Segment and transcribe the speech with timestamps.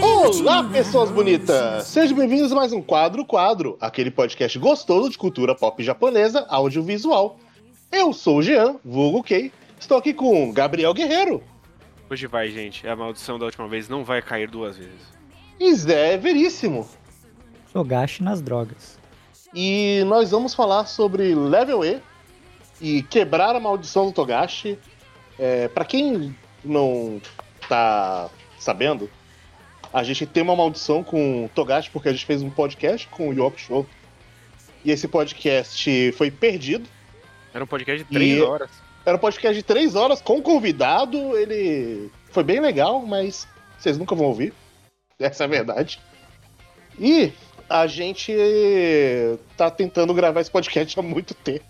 [0.00, 1.84] Olá, pessoas bonitas!
[1.84, 7.36] Sejam bem-vindos a mais um Quadro Quadro, aquele podcast gostoso de cultura pop japonesa audiovisual.
[7.90, 11.42] Eu sou o Jean, vulgo Kei, estou aqui com Gabriel Guerreiro.
[12.08, 12.88] Hoje vai, gente.
[12.88, 15.12] A maldição da última vez não vai cair duas vezes.
[15.60, 16.88] E Zé Veríssimo.
[17.74, 18.98] Togashi nas drogas.
[19.54, 22.00] E nós vamos falar sobre Level E
[22.80, 24.78] e quebrar a maldição do Togashi.
[25.38, 27.20] É, para quem não
[27.68, 29.10] tá sabendo,
[29.92, 33.28] a gente tem uma maldição com o Togashi porque a gente fez um podcast com
[33.28, 33.86] o Yoko Show.
[34.84, 36.88] E esse podcast foi perdido.
[37.54, 38.70] Era um podcast de três E- horas.
[39.04, 41.36] Era um podcast de três horas com convidado.
[41.36, 43.46] Ele foi bem legal, mas
[43.78, 44.52] vocês nunca vão ouvir.
[45.20, 46.00] Essa é a verdade.
[46.98, 47.32] E
[47.68, 48.32] a gente
[49.56, 51.64] tá tentando gravar esse podcast há muito tempo.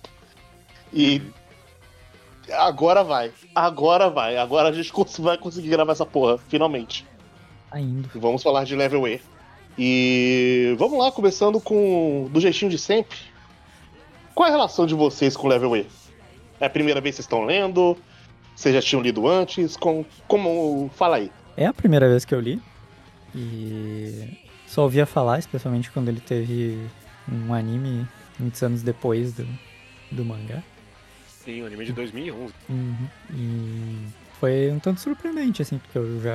[0.92, 1.22] E
[2.50, 3.32] agora vai.
[3.54, 4.36] Agora vai.
[4.36, 7.06] Agora a gente vai conseguir gravar essa porra, finalmente.
[7.72, 8.08] Tá indo.
[8.14, 9.18] Vamos falar de Level E.
[9.78, 13.16] E vamos lá, começando com do jeitinho de sempre.
[14.34, 15.86] Qual é a relação de vocês com Level E?
[16.60, 17.96] É a primeira vez que vocês estão lendo?
[18.54, 19.74] Vocês já tinham lido antes?
[19.74, 20.90] Com, como.
[20.94, 21.32] Fala aí.
[21.56, 22.60] É a primeira vez que eu li.
[23.34, 26.78] E só ouvia falar, especialmente quando ele teve
[27.26, 28.06] um anime
[28.38, 29.48] muitos anos depois do,
[30.10, 30.62] do mangá.
[31.26, 32.52] Sim, o anime de 2011.
[32.68, 33.08] Uhum.
[33.34, 34.06] E
[34.38, 36.34] foi um tanto surpreendente, assim, porque eu já,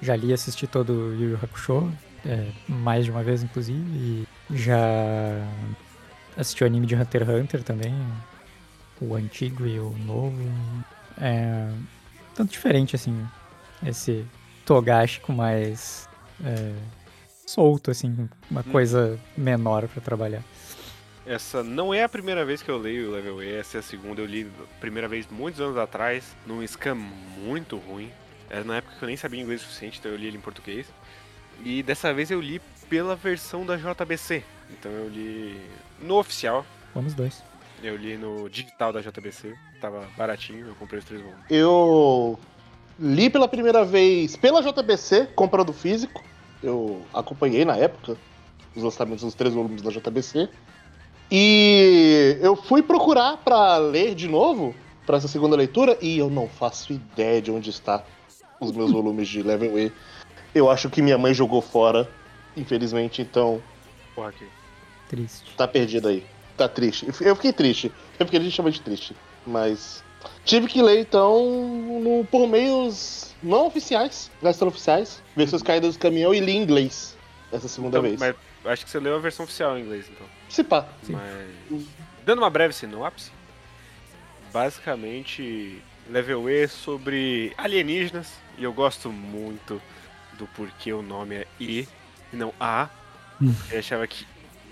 [0.00, 1.92] já li e assisti todo o Yu Yu Hakusho,
[2.26, 4.78] é, mais de uma vez, inclusive, e já
[6.36, 7.94] assisti o anime de Hunter x Hunter também,
[9.00, 10.40] o antigo e o novo.
[11.20, 11.68] É
[12.38, 13.26] tanto diferente, assim,
[13.84, 14.24] esse
[14.64, 16.08] Togashi com mais
[16.44, 16.72] é,
[17.44, 20.44] solto, assim, uma coisa menor pra trabalhar.
[21.26, 23.82] Essa não é a primeira vez que eu leio o Level E, essa é a
[23.82, 24.22] segunda.
[24.22, 28.08] Eu li a primeira vez muitos anos atrás, num scan muito ruim.
[28.50, 30.40] Era na época que eu nem sabia inglês o suficiente, então eu li ele em
[30.40, 30.86] português.
[31.64, 34.42] E dessa vez eu li pela versão da JBC.
[34.70, 35.60] Então eu li
[36.00, 36.64] no oficial,
[36.94, 37.42] Vamos dois.
[37.82, 39.54] eu li no digital da JBC.
[39.80, 41.44] Tava baratinho, eu comprei os três volumes.
[41.50, 42.38] Eu
[42.98, 46.24] li pela primeira vez pela JBC, comprando físico.
[46.62, 48.16] Eu acompanhei na época
[48.74, 50.48] os lançamentos dos três volumes da JBC.
[51.30, 54.74] E eu fui procurar pra ler de novo
[55.06, 58.02] pra essa segunda leitura e eu não faço ideia de onde está
[58.60, 59.92] os meus volumes de Level E.
[60.54, 62.08] Eu acho que minha mãe jogou fora,
[62.56, 63.62] infelizmente, então
[64.14, 64.46] Porra, aqui.
[65.08, 65.54] Triste.
[65.56, 66.24] tá perdido aí.
[66.56, 67.06] Tá triste.
[67.20, 67.92] Eu fiquei triste.
[68.18, 69.14] Eu fiquei ligeiramente triste.
[69.46, 70.02] Mas
[70.44, 71.48] tive que ler, então,
[72.02, 77.16] no- por meios não oficiais, oficiais, versões caídas do caminhão e li em inglês
[77.52, 78.18] essa segunda Então, vez.
[78.18, 78.34] mas
[78.72, 80.26] acho que você leu a versão oficial em inglês, então.
[80.48, 80.88] Se pá.
[81.04, 81.12] Sim.
[81.12, 81.84] Mas.
[82.26, 83.30] Dando uma breve sinopse,
[84.52, 89.80] basicamente, Level E sobre alienígenas, e eu gosto muito
[90.38, 91.86] do porquê o nome é E
[92.32, 92.88] e não A.
[93.40, 93.54] Hum.
[93.70, 94.26] Eu achava que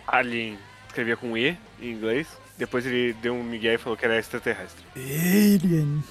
[0.06, 2.26] Alien escrevia com E em inglês,
[2.56, 4.84] depois ele deu um migué e falou que era extraterrestre.
[4.94, 6.02] Alien.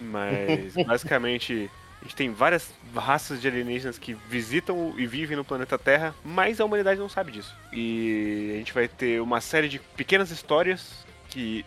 [0.00, 1.70] Mas basicamente
[2.00, 6.60] a gente tem várias raças de alienígenas que visitam e vivem no planeta Terra, mas
[6.60, 7.54] a humanidade não sabe disso.
[7.72, 11.64] E a gente vai ter uma série de pequenas histórias que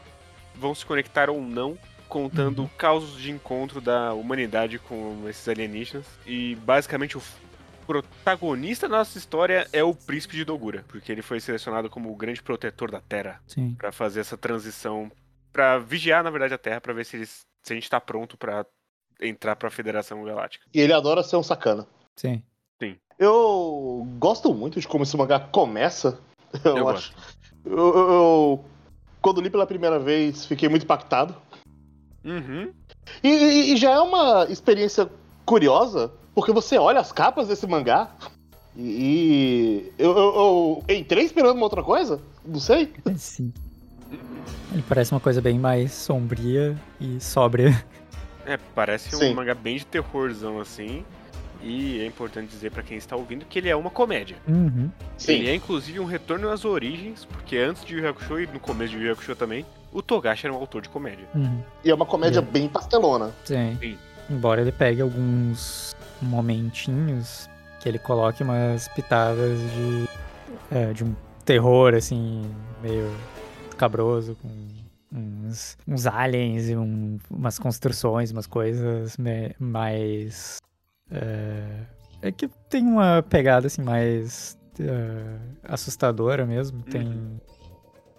[0.53, 6.05] vão se conectar ou não, contando causos de encontro da humanidade com esses alienígenas.
[6.25, 7.21] E basicamente o
[7.85, 12.15] protagonista da nossa história é o príncipe de Dogura, porque ele foi selecionado como o
[12.15, 13.75] grande protetor da Terra Sim.
[13.77, 15.11] Pra fazer essa transição,
[15.53, 18.37] Pra vigiar na verdade a Terra pra ver se, eles, se a gente tá pronto
[18.37, 18.65] pra
[19.21, 20.65] entrar pra Federação Galáctica.
[20.73, 21.87] E ele adora ser um sacana.
[22.15, 22.43] Sim.
[23.19, 26.19] Eu gosto muito de como esse mangá começa.
[26.63, 27.11] Eu, Eu acho.
[27.65, 28.65] Eu, eu- eu-
[29.19, 31.35] quando li pela primeira vez, fiquei muito impactado.
[32.27, 32.71] Uhum.
[33.23, 35.09] E, e- e já é uma experiência
[35.45, 38.11] curiosa, porque você olha as capas desse mangá
[38.75, 42.21] e eu, eu- eu entrei esperando uma outra coisa?
[42.45, 42.93] Não sei.
[43.15, 43.51] Sim.
[44.71, 47.83] Ele parece uma coisa bem mais sombria e sóbria.
[48.45, 49.31] É, parece Sim.
[49.31, 51.03] um mangá bem de terrorzão assim.
[51.63, 54.37] E é importante dizer pra quem está ouvindo que ele é uma comédia.
[54.47, 54.91] Uhum.
[55.27, 58.59] Ele é inclusive um retorno às origens, porque antes de Yu Yu Hakusho e no
[58.59, 61.27] começo de Yu Yu Hakusho também, o Togashi era um autor de comédia.
[61.35, 61.61] Uhum.
[61.83, 62.41] E é uma comédia É.
[62.41, 63.31] bem pastelona.
[63.45, 63.77] Sim.
[63.79, 63.97] Sim.
[64.29, 67.49] Embora ele pegue alguns momentinhos
[67.79, 70.09] que ele coloque umas pitadas de,
[70.71, 72.43] é, de um terror, assim,
[72.81, 73.09] meio
[73.77, 74.49] cabroso, com
[75.13, 79.15] uns, uns aliens e um- umas construções, umas coisas
[79.59, 80.57] mais.
[81.09, 81.63] É,
[82.23, 86.81] é que tem uma pegada, assim, mais é, assustadora mesmo.
[86.83, 87.39] Tem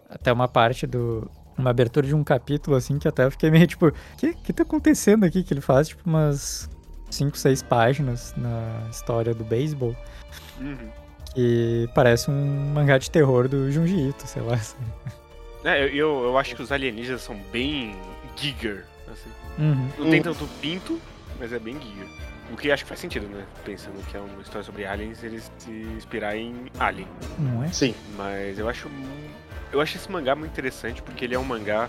[0.08, 1.30] até uma parte do.
[1.58, 4.52] Uma abertura de um capítulo, assim, que até eu fiquei meio tipo, o que, que
[4.52, 5.42] tá acontecendo aqui?
[5.42, 6.70] Que ele faz, tipo, umas
[7.10, 9.94] 5, 6 páginas na história do beisebol
[10.60, 10.88] Uhum.
[11.34, 14.54] que parece um mangá de terror do Junji Ito, sei lá.
[14.56, 14.76] assim.
[15.64, 17.96] É, eu, eu, eu acho que os alienígenas são bem
[18.36, 19.30] Giger, assim.
[19.58, 19.88] Uhum.
[19.98, 21.00] Não tem tanto pinto,
[21.38, 22.06] mas é bem Giger.
[22.52, 23.44] O que acho que faz sentido, né?
[23.64, 27.06] Pensando que é uma história sobre aliens, eles se inspirar em Alien.
[27.38, 27.68] Não é?
[27.68, 27.94] Sim.
[28.16, 28.88] Mas eu acho.
[29.72, 31.88] Eu acho esse mangá muito interessante porque ele é um mangá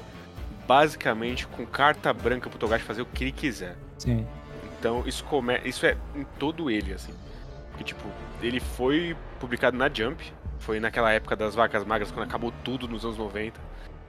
[0.68, 3.76] basicamente com carta branca pro Togashi fazer o que ele quiser.
[3.98, 4.28] Sim.
[4.80, 5.60] Então isso come...
[5.66, 7.14] isso é em todo ele, assim.
[7.72, 8.08] Porque, tipo,
[8.42, 10.22] ele foi publicado na Jump,
[10.60, 13.60] foi naquela época das vacas magras, quando acabou tudo nos anos 90.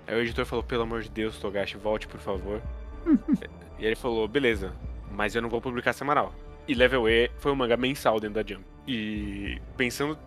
[0.06, 2.60] Aí o editor falou, pelo amor de Deus, Togashi, volte, por favor.
[3.78, 4.72] e aí ele falou, beleza,
[5.10, 6.34] mas eu não vou publicar semanal.
[6.66, 8.64] E Level E foi um mangá mensal dentro da Jump.
[8.86, 10.18] E pensando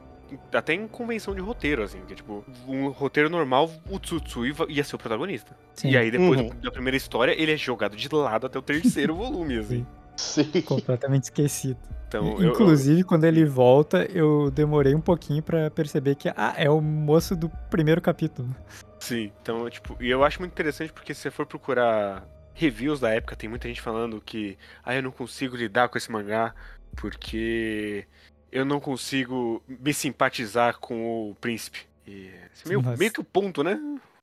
[0.53, 4.95] até em convenção de roteiro, assim, que tipo, um roteiro normal, o Tsutsui ia ser
[4.95, 5.55] o protagonista.
[5.75, 5.89] Sim.
[5.91, 6.49] E aí, depois Uhum.
[6.61, 9.85] da primeira história, ele é jogado de lado até o terceiro volume, assim.
[10.15, 10.61] Sim.
[10.61, 11.77] Completamente esquecido.
[12.07, 16.53] Então, eu- eu, Inclusive, quando ele volta, eu demorei um pouquinho pra perceber que, ah,
[16.55, 18.55] é o moço do primeiro capítulo.
[18.99, 23.09] Sim, então, tipo, e eu acho muito interessante porque se você for procurar reviews da
[23.09, 26.53] época, tem muita gente falando que, ah, eu não consigo lidar com esse mangá
[26.95, 28.05] porque
[28.53, 31.79] eu não consigo me simpatizar com o príncipe.
[32.05, 33.79] E esse é meio, meio que o ponto, né?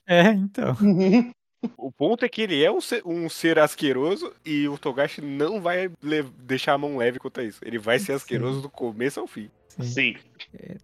[0.07, 0.77] É, então.
[1.77, 5.61] O ponto é que ele é um ser, um ser asqueroso e o Togashi não
[5.61, 5.91] vai
[6.39, 7.61] deixar a mão leve quanto a isso.
[7.63, 8.63] Ele vai ser asqueroso Sim.
[8.63, 9.51] do começo ao fim.
[9.69, 9.83] Sim.
[9.85, 10.17] Sim.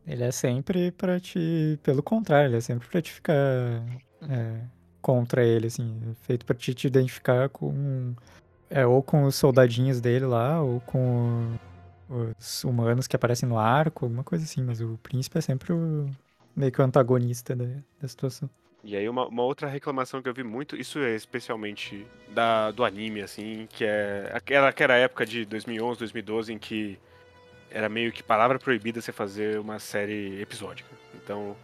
[0.07, 1.79] Ele é sempre pra te.
[1.83, 3.35] Pelo contrário, ele é sempre pra te ficar
[4.29, 4.61] é,
[5.01, 6.15] contra ele, assim.
[6.27, 8.15] Feito pra te, te identificar com.
[8.69, 11.57] É, ou com os soldadinhos dele lá, ou com
[12.09, 14.63] os humanos que aparecem no arco, alguma coisa assim.
[14.63, 16.09] Mas o príncipe é sempre o
[16.55, 17.67] meio que o antagonista da,
[18.01, 18.49] da situação.
[18.83, 22.85] E aí uma, uma outra reclamação que eu vi muito, isso é especialmente da, do
[22.85, 26.97] anime, assim, que é aquela, aquela época de 2011, 2012, em que
[27.69, 30.89] era meio que palavra proibida você fazer uma série episódica.
[31.15, 31.57] Então,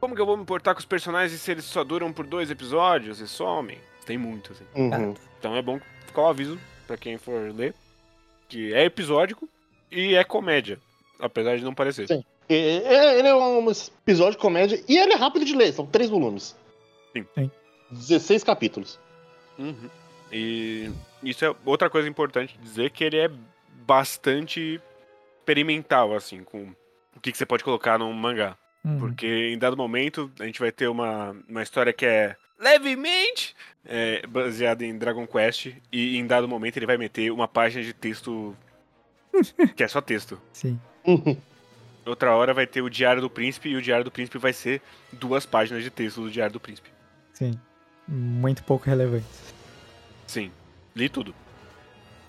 [0.00, 2.50] como que eu vou me importar com os personagens se eles só duram por dois
[2.50, 3.78] episódios e somem?
[4.06, 4.64] Tem muito, assim.
[4.74, 5.14] Uhum.
[5.38, 7.74] Então é bom ficar o aviso pra quem for ler,
[8.48, 9.46] que é episódico
[9.90, 10.78] e é comédia,
[11.18, 12.06] apesar de não parecer.
[12.06, 12.24] Sim.
[12.48, 16.56] Ele é um episódio de comédia e ele é rápido de ler, são três volumes.
[17.12, 17.24] Sim.
[17.34, 17.50] Sim.
[17.90, 18.98] 16 capítulos.
[19.58, 19.90] Uhum.
[20.32, 20.90] E
[21.22, 23.30] isso é outra coisa importante de dizer que ele é
[23.86, 24.80] bastante
[25.38, 26.72] experimental, assim, com
[27.16, 28.56] o que, que você pode colocar num mangá.
[28.84, 28.98] Uhum.
[28.98, 33.54] Porque em dado momento a gente vai ter uma, uma história que é levemente
[33.84, 37.92] é, baseada em Dragon Quest, e em dado momento ele vai meter uma página de
[37.92, 38.56] texto
[39.76, 40.40] que é só texto.
[40.52, 40.80] Sim.
[42.06, 44.80] Outra hora vai ter o Diário do Príncipe, e o Diário do Príncipe vai ser
[45.12, 46.90] duas páginas de texto do Diário do Príncipe.
[47.32, 47.58] Sim.
[48.08, 49.26] Muito pouco relevante.
[50.26, 50.50] Sim,
[50.96, 51.34] li tudo.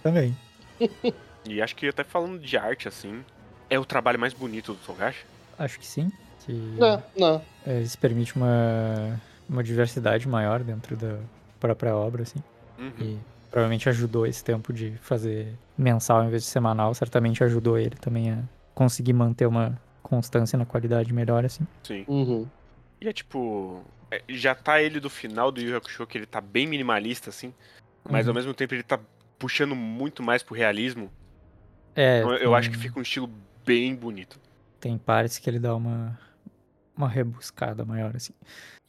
[0.03, 0.35] Também.
[1.43, 3.25] E acho que até falando de arte, assim,
[3.67, 5.25] é o trabalho mais bonito do Togashi.
[5.57, 6.11] Acho que sim.
[6.45, 7.41] Que Não, não.
[7.65, 9.19] é, isso permite uma,
[9.49, 11.17] uma diversidade maior dentro da
[11.59, 12.43] própria obra, assim.
[12.77, 12.91] Uhum.
[12.99, 13.19] E
[13.51, 16.93] provavelmente ajudou esse tempo de fazer mensal em vez de semanal.
[16.93, 18.43] Certamente ajudou ele também a
[18.73, 21.67] conseguir manter uma constância na qualidade melhor, assim.
[21.83, 22.05] Sim.
[22.07, 22.47] Uhum.
[22.99, 23.83] E é tipo.
[24.09, 27.53] é, já tá ele do final do Yu Hakusho, que ele tá bem minimalista, assim.
[28.09, 28.35] Mas ao Uhum.
[28.39, 28.99] mesmo tempo ele tá
[29.37, 31.11] puxando muito mais pro realismo.
[31.95, 33.29] É, Então, eu tem- acho que fica um estilo
[33.65, 34.39] bem bonito.
[34.79, 36.17] Tem partes que ele dá uma,
[36.95, 38.33] uma rebuscada maior, assim.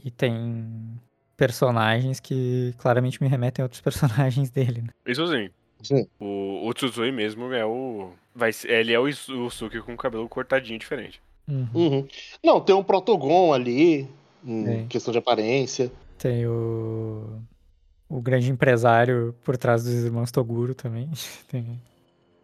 [0.02, 0.98] E tem
[1.36, 4.88] personagens que claramente me remetem a outros personagens dele, né?
[5.06, 5.50] Isso sim.
[5.82, 6.06] Sim.
[6.20, 8.12] O, o Tsutsui mesmo é o.
[8.34, 11.20] Vai ele é o o Suki com o cabelo cortadinho diferente.
[11.48, 11.68] Uhum.
[11.74, 12.08] Uhum.
[12.42, 14.08] Não, tem um Protogon ali,
[14.44, 15.90] em questão de aparência.
[16.18, 17.40] Tem o.
[18.08, 21.10] O grande empresário por trás dos irmãos Toguro também.
[21.48, 21.80] Tem,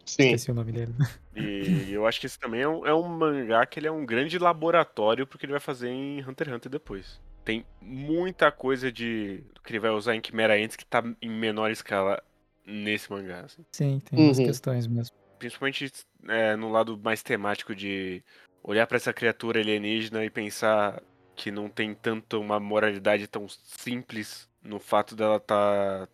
[0.03, 0.23] Sim.
[0.23, 0.93] esqueci o nome dele.
[1.35, 4.03] E eu acho que esse também é um, é um mangá que ele é um
[4.03, 7.19] grande laboratório pro que ele vai fazer em Hunter x Hunter depois.
[7.49, 11.71] Tem muita coisa de que ele vai usar em Chimera Ants que tá em menor
[11.71, 12.21] escala
[12.63, 13.39] nesse mangá.
[13.39, 13.65] assim.
[13.71, 14.45] Sim, tem umas Uhum.
[14.45, 15.15] questões mesmo.
[15.39, 15.91] Principalmente
[16.27, 18.23] é, no lado mais temático de
[18.61, 21.01] olhar pra essa criatura alienígena e pensar
[21.35, 26.07] que não tem tanto uma moralidade tão simples no fato dela tá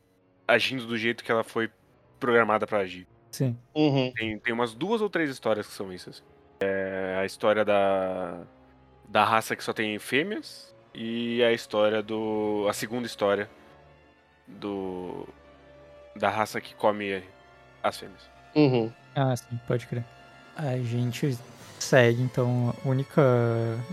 [0.47, 1.69] agindo do jeito que ela foi
[2.17, 3.05] programada pra agir.
[3.29, 3.57] Sim.
[3.75, 4.09] Uhum.
[4.15, 6.11] Tem, tem umas duas ou três histórias que são isso.
[6.11, 6.23] assim.
[6.61, 8.41] É a história da,
[9.09, 12.65] da raça que só tem fêmeas e a história do.
[12.69, 13.49] a segunda história
[14.47, 15.27] do.
[16.15, 17.21] da raça que come
[17.83, 18.29] as fêmeas.
[18.55, 18.91] Uhum.
[19.15, 20.05] Ah, sim, pode crer.
[20.55, 21.37] A gente
[21.79, 23.21] segue, então, a única.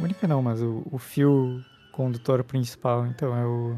[0.01, 3.77] Única não, mas o, o fio condutor principal, então, é o.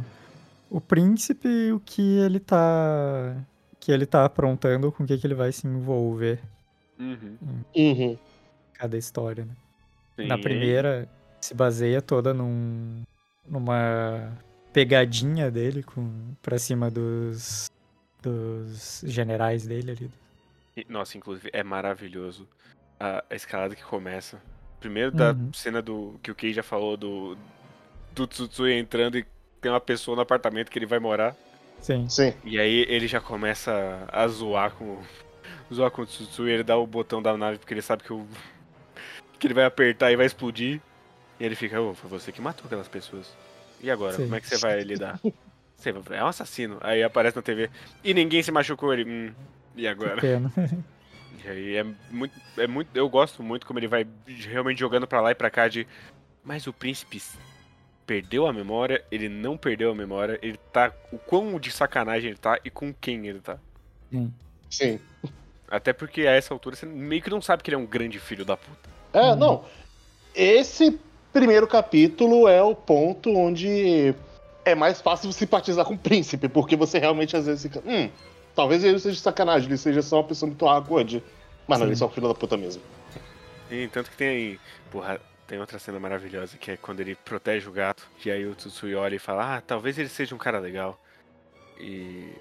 [0.71, 3.37] O príncipe, o que ele tá.
[3.79, 6.41] que ele tá aprontando, com o que, que ele vai se envolver
[6.99, 7.37] Uhum.
[7.77, 8.19] Uhum.
[8.75, 9.53] cada história, né?
[10.17, 11.09] Sim, Na primeira,
[11.41, 13.03] se baseia toda num,
[13.47, 14.33] numa
[14.73, 17.67] pegadinha dele com, pra cima dos,
[18.23, 20.11] dos generais dele ali.
[20.77, 22.49] e- Nossa, inclusive, é maravilhoso
[22.99, 24.41] a, a escalada que começa.
[24.81, 25.53] Primeiro da Uhum.
[25.53, 27.37] cena do que o Kei já falou do,
[28.15, 29.25] do Tsutsui entrando e
[29.61, 31.35] tem uma pessoa no apartamento que ele vai morar.
[31.81, 32.33] Sim, Sim.
[32.45, 35.01] E aí ele já começa a zoar com
[35.73, 38.27] zoar com o Tsutsui, ele dá o botão da nave porque ele sabe que o
[39.39, 40.81] que ele vai apertar e vai explodir.
[41.39, 43.33] E ele fica, ô, foi você que matou aquelas pessoas.
[43.81, 44.25] E agora, Sim.
[44.25, 45.21] como é que você vai lidar?
[45.77, 46.79] Você vai- é um assassino.
[46.81, 47.69] Aí aparece na TV
[48.03, 49.05] e ninguém se machucou ele.
[49.05, 49.35] Hum,
[49.77, 50.21] e agora?
[50.21, 50.51] pena.
[51.45, 55.21] E aí é muito, é muito, eu gosto muito como ele vai realmente jogando pra
[55.21, 55.87] lá e pra cá de,
[56.43, 57.21] mas o príncipe
[58.07, 62.39] perdeu a memória, ele não perdeu a memória, ele tá, o quão de sacanagem ele
[62.39, 63.59] tá e com quem ele tá.
[64.11, 64.33] Sim.
[64.71, 65.01] Sim.
[65.69, 68.19] Até porque a essa altura você meio que não sabe que ele é um grande
[68.19, 68.89] filho da puta.
[69.13, 69.37] É, Uhum.
[69.37, 69.65] não.
[70.35, 70.99] Esse
[71.35, 74.15] primeiro capítulo é o ponto onde
[74.65, 77.83] é mais fácil simpatizar com o príncipe, porque você realmente às vezes fica.
[77.85, 78.09] Hum,
[78.55, 81.23] talvez ele seja de sacanagem, ele seja só uma pessoa muito awkward.
[81.67, 82.81] Mas não, ele é só um filho da puta mesmo.
[83.71, 84.61] E tanto que tem,
[84.91, 88.55] porra, tem outra cena maravilhosa que é quando ele protege o gato, e aí o
[88.55, 90.99] Tsutsui olha e fala, ah, talvez ele seja um cara legal.
[91.81, 92.33] E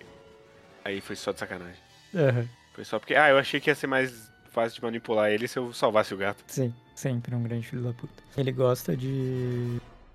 [0.85, 1.81] aí foi só de sacanagem.
[2.13, 2.47] Aham.
[2.73, 5.57] Foi só porque, ah, eu achei que ia ser mais fácil de manipular ele se
[5.59, 6.43] eu salvasse o gato.
[6.47, 8.23] Sim, sempre um grande filho da puta.
[8.37, 9.07] Ele gosta de.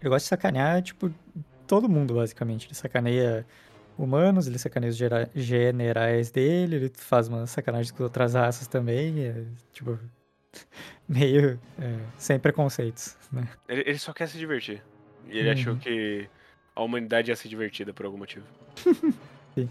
[0.00, 1.12] Ele gosta de sacanear, tipo,
[1.66, 2.66] todo mundo, basicamente.
[2.68, 3.44] Ele sacaneia
[3.98, 9.24] humanos, ele sacaneia os gera- generais dele, ele faz uma sacanagem com outras raças também.
[9.24, 9.98] É, tipo,
[11.08, 11.58] meio.
[11.80, 13.48] é, sem preconceitos, né?
[13.68, 14.82] Ele, ele só quer se divertir.
[15.28, 15.54] E ele Uhum.
[15.54, 16.28] achou que
[16.74, 18.46] a humanidade ia ser divertida por algum motivo.
[19.54, 19.68] Sim.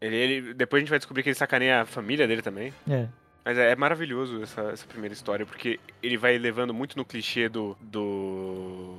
[0.00, 2.72] Ele, ele- depois a gente vai descobrir que ele sacaneia a família dele também.
[2.88, 3.06] É,
[3.44, 7.48] Mas é, é maravilhoso essa, essa primeira história, porque ele vai levando muito no clichê
[7.48, 7.76] do.
[7.80, 8.96] do.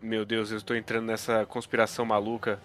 [0.00, 2.60] Meu Deus, eu estou entrando nessa conspiração maluca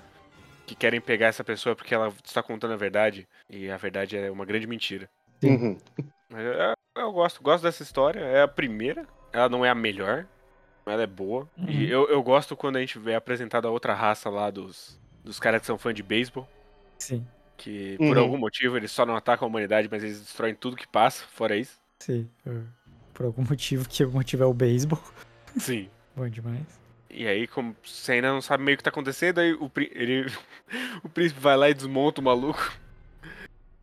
[0.66, 3.28] que querem pegar essa pessoa porque ela está contando a verdade.
[3.50, 5.10] E a verdade é uma grande mentira.
[5.42, 5.56] Sim.
[5.56, 5.78] Uhum.
[6.30, 8.20] Mas eu, eu gosto, gosto dessa história.
[8.20, 9.08] É a primeira.
[9.32, 10.28] Ela não é a melhor.
[10.86, 11.50] mas Ela é boa.
[11.58, 11.70] Uhum.
[11.70, 15.40] E eu, eu gosto quando a gente vê apresentada a outra raça lá dos, dos
[15.40, 16.48] caras que são fã de beisebol.
[16.98, 17.26] sim,
[17.64, 18.24] Que por Uhum.
[18.24, 21.56] algum motivo eles só não atacam a humanidade, mas eles destroem tudo que passa, fora
[21.56, 21.80] isso.
[22.00, 22.30] sim.
[22.44, 22.64] Por-
[23.14, 25.02] Por algum motivo, que o motivo é o beisebol.
[25.58, 25.90] Sim.
[26.16, 26.66] Bom demais.
[27.10, 30.26] E aí, como você ainda não sabe meio o que tá acontecendo, aí o, ele,
[31.04, 32.74] o príncipe vai lá e desmonta o maluco.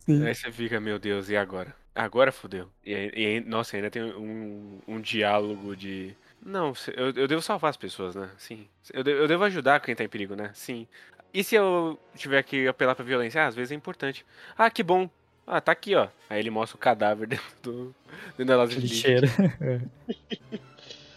[0.05, 0.25] Sim.
[0.25, 1.73] Aí você fica, meu Deus, e agora?
[1.95, 2.69] Agora fodeu.
[2.85, 6.13] E, aí- e nossa, ainda tem um, um diálogo de.
[6.43, 8.29] Não, eu, eu devo salvar as pessoas, né?
[8.37, 8.67] Sim.
[8.91, 10.51] Eu, eu devo ajudar quem tá em perigo, né?
[10.53, 10.87] Sim.
[11.33, 13.43] E se eu tiver que apelar pra violência?
[13.43, 14.25] Ah, às vezes é importante.
[14.57, 15.09] Ah, que bom.
[15.47, 16.07] Ah, tá aqui, ó.
[16.29, 17.95] Aí ele mostra o cadáver dentro, do,
[18.37, 18.81] dentro da lata de.
[18.81, 19.27] Lixeira.
[19.61, 19.81] É.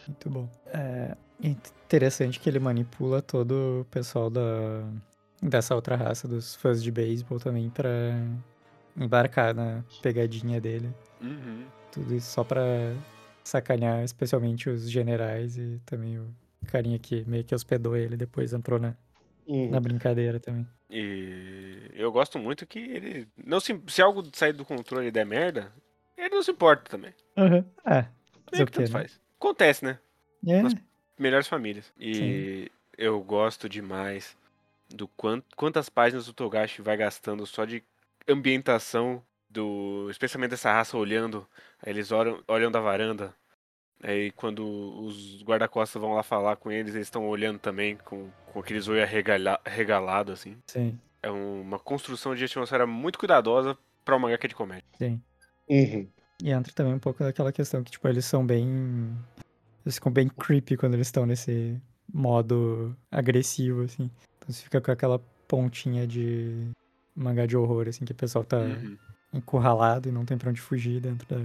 [0.06, 0.48] Muito bom.
[0.66, 4.40] É interessante que ele manipula todo o pessoal da,
[5.42, 7.88] dessa outra raça, dos fãs de beisebol também, pra
[8.96, 10.94] embarcar na pegadinha dele.
[11.20, 11.64] Uhum.
[11.90, 12.62] Tudo isso só pra
[13.42, 16.26] sacanear, especialmente os generais e também o
[16.66, 18.94] carinha que meio que hospedou ele, depois entrou na,
[19.46, 19.70] Uhum.
[19.70, 20.66] na brincadeira também.
[20.90, 23.28] E eu gosto muito que ele.
[23.44, 25.72] não Se, se algo sair do controle e der merda,
[26.16, 27.12] ele não se importa também.
[27.36, 27.64] Uhum.
[27.84, 28.06] É,
[28.50, 28.86] fazer o que tanto né?
[28.88, 29.20] faz.
[29.38, 29.98] Acontece, né?
[30.46, 30.74] É, Nas-
[31.18, 31.92] Melhores famílias.
[31.98, 34.36] E eu gosto demais
[34.90, 37.82] do quanto, quantas páginas o Togashi vai gastando só de
[38.28, 40.08] ambientação do.
[40.10, 41.46] Especialmente dessa raça olhando.
[41.86, 43.34] Eles olham, olham da varanda.
[44.06, 44.62] Aí quando
[45.02, 49.02] os guarda-costas vão lá falar com eles, eles estão olhando também com, com aqueles olhos
[49.02, 50.58] arregala, regalado assim.
[50.66, 54.84] sim, É uma construção de atmosfera muito cuidadosa pra uma HQ de comédia.
[54.98, 55.20] sim.
[55.66, 56.06] Uhum.
[56.42, 59.16] E entra também um pouco daquela questão que, tipo, eles são bem.
[59.86, 61.80] Eles ficam bem creepy quando eles estão nesse
[62.12, 64.10] modo agressivo, assim.
[64.36, 65.18] Então você fica com aquela
[65.48, 66.68] pontinha de
[67.16, 68.98] mangá de horror, assim, que o pessoal tá Uhum.
[69.32, 71.40] encurralado e não tem pra onde fugir dentro da,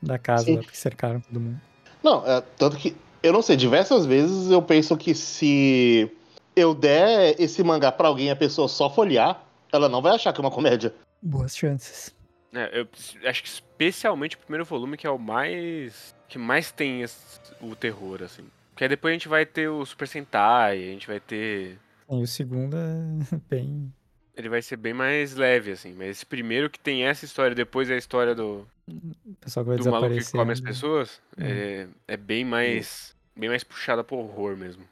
[0.00, 0.56] da casa Sim.
[0.56, 1.60] lá, porque cercaram todo mundo.
[2.04, 6.08] Não, é, tanto que, eu não sei, diversas vezes eu penso que se
[6.54, 9.42] eu der esse mangá pra alguém e a pessoa só folhear,
[9.72, 10.94] ela não vai achar que é uma comédia.
[11.22, 12.14] Boas chances.
[12.52, 12.88] É, eu
[13.28, 16.14] acho que especialmente o primeiro volume que é o mais.
[16.28, 18.44] que mais tem esse- o terror, assim.
[18.70, 21.78] Porque aí depois a gente vai ter o Super Sentai, a gente vai ter.
[22.10, 23.00] E o segundo é
[23.48, 23.92] bem.
[24.36, 25.94] Ele vai ser bem mais leve, assim.
[25.96, 29.68] Mas esse primeiro que tem essa história, depois é a história do, O pessoal que
[29.70, 31.44] vai do maluco que come as pessoas, Uhum.
[31.46, 33.14] é, é bem mais.
[33.34, 34.84] bem mais puxada pro horror mesmo.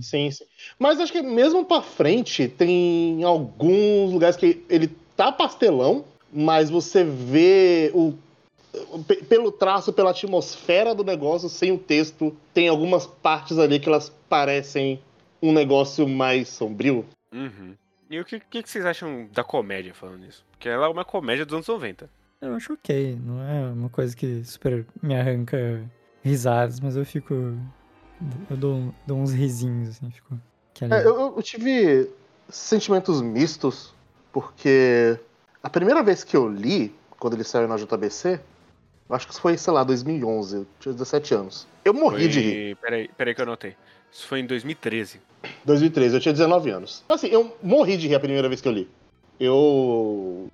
[0.00, 0.44] Sim, sim.
[0.78, 7.04] Mas acho que mesmo pra frente, tem alguns lugares que ele tá pastelão, mas você
[7.04, 8.14] vê o
[9.28, 14.10] pelo traço, pela atmosfera do negócio, sem o texto, tem algumas partes ali que elas
[14.28, 15.00] parecem
[15.42, 17.04] um negócio mais sombrio.
[17.32, 17.74] Uhum.
[18.08, 20.44] E o que, que, vocês acham da comédia falando isso?
[20.52, 22.08] Porque ela é uma comédia dos anos 90.
[22.40, 25.82] Eu acho ok, não é uma coisa que super me arranca
[26.22, 27.34] risadas, mas eu fico.
[28.48, 30.38] Eu dou, dou uns risinhos, assim, fico.
[30.80, 32.08] É, eu, eu tive
[32.48, 33.94] sentimentos mistos,
[34.32, 35.18] porque
[35.62, 38.40] a primeira vez que eu li, quando ele saiu na JBC,
[39.10, 41.66] acho que foi, sei lá, 2011, eu tinha 17 anos.
[41.84, 42.28] Eu morri foi...
[42.28, 42.76] de rir.
[42.76, 43.76] Peraí, peraí que eu anotei.
[44.10, 45.20] Isso foi em 2013.
[45.64, 47.04] 2013, eu tinha 19 anos.
[47.08, 48.88] Assim, eu morri de rir a primeira vez que eu li.
[49.38, 50.50] Eu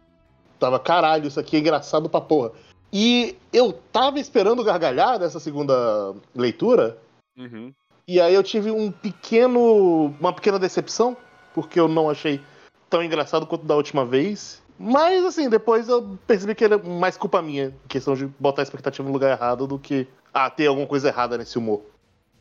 [0.58, 2.52] tava, caralho, isso aqui é engraçado pra porra.
[2.92, 6.98] E eu tava esperando gargalhar nessa segunda leitura.
[7.36, 7.72] Uhum.
[8.08, 10.14] E aí eu tive um pequeno.
[10.20, 11.16] uma pequena decepção,
[11.54, 12.40] porque eu não achei
[12.88, 14.62] tão engraçado quanto da última vez.
[14.78, 19.06] Mas, assim, depois eu percebi que era mais culpa minha, questão de botar a expectativa
[19.06, 21.82] no lugar errado do que, ah, ter alguma coisa errada nesse humor.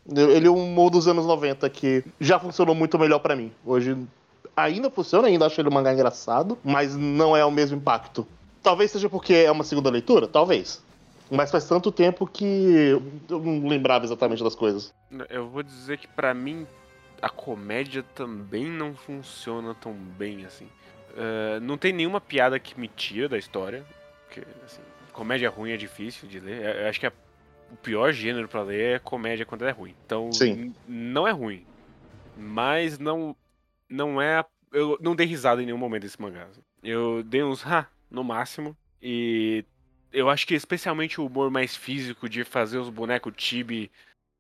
[0.07, 3.51] Ele é um humor dos anos 90 que já funcionou muito melhor para mim.
[3.65, 3.97] Hoje
[4.55, 8.27] ainda funciona, ainda acho ele um mangá engraçado, mas não é o mesmo impacto.
[8.61, 10.83] Talvez seja porque é uma segunda leitura, talvez.
[11.29, 14.93] Mas faz tanto tempo que eu não lembrava exatamente das coisas.
[15.29, 16.67] Eu vou dizer que para mim
[17.21, 20.65] a comédia também não funciona tão bem assim.
[20.65, 23.83] Uh, não tem nenhuma piada que me tira da história.
[24.25, 24.81] Porque, assim,
[25.13, 26.81] comédia ruim é difícil de ler.
[26.81, 27.13] Eu acho que a,
[27.71, 29.95] o pior gênero para ler é comédia quando é ruim.
[30.05, 30.29] Então,
[30.87, 31.65] não é ruim.
[32.37, 33.35] Mas não
[33.89, 34.43] não é.
[34.71, 36.47] Eu não dei risada em nenhum momento desse mangá.
[36.83, 38.75] Eu dei uns ha no máximo.
[39.01, 39.63] E
[40.11, 43.91] eu acho que especialmente o humor mais físico de fazer os bonecos tibi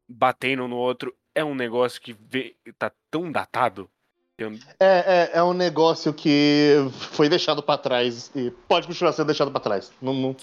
[0.07, 3.89] batendo no outro é um negócio que vê, tá tão datado
[4.37, 4.51] eu...
[4.79, 9.51] É, é, é, um negócio que foi deixado para trás e pode continuar sendo deixado
[9.51, 9.93] para trás.
[10.01, 10.35] Não, não...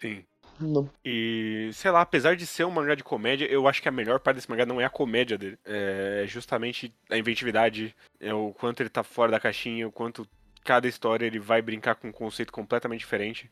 [0.00, 0.24] Sim.
[0.60, 0.88] Não.
[1.04, 4.20] E, sei lá, apesar de ser um mangá de comédia, eu acho que a melhor
[4.20, 5.58] parte desse mangá não é a comédia dele.
[5.64, 10.26] É justamente a inventividade, é o quanto ele tá fora da caixinha, o quanto
[10.64, 13.48] cada história ele vai brincar com um conceito completamente diferente.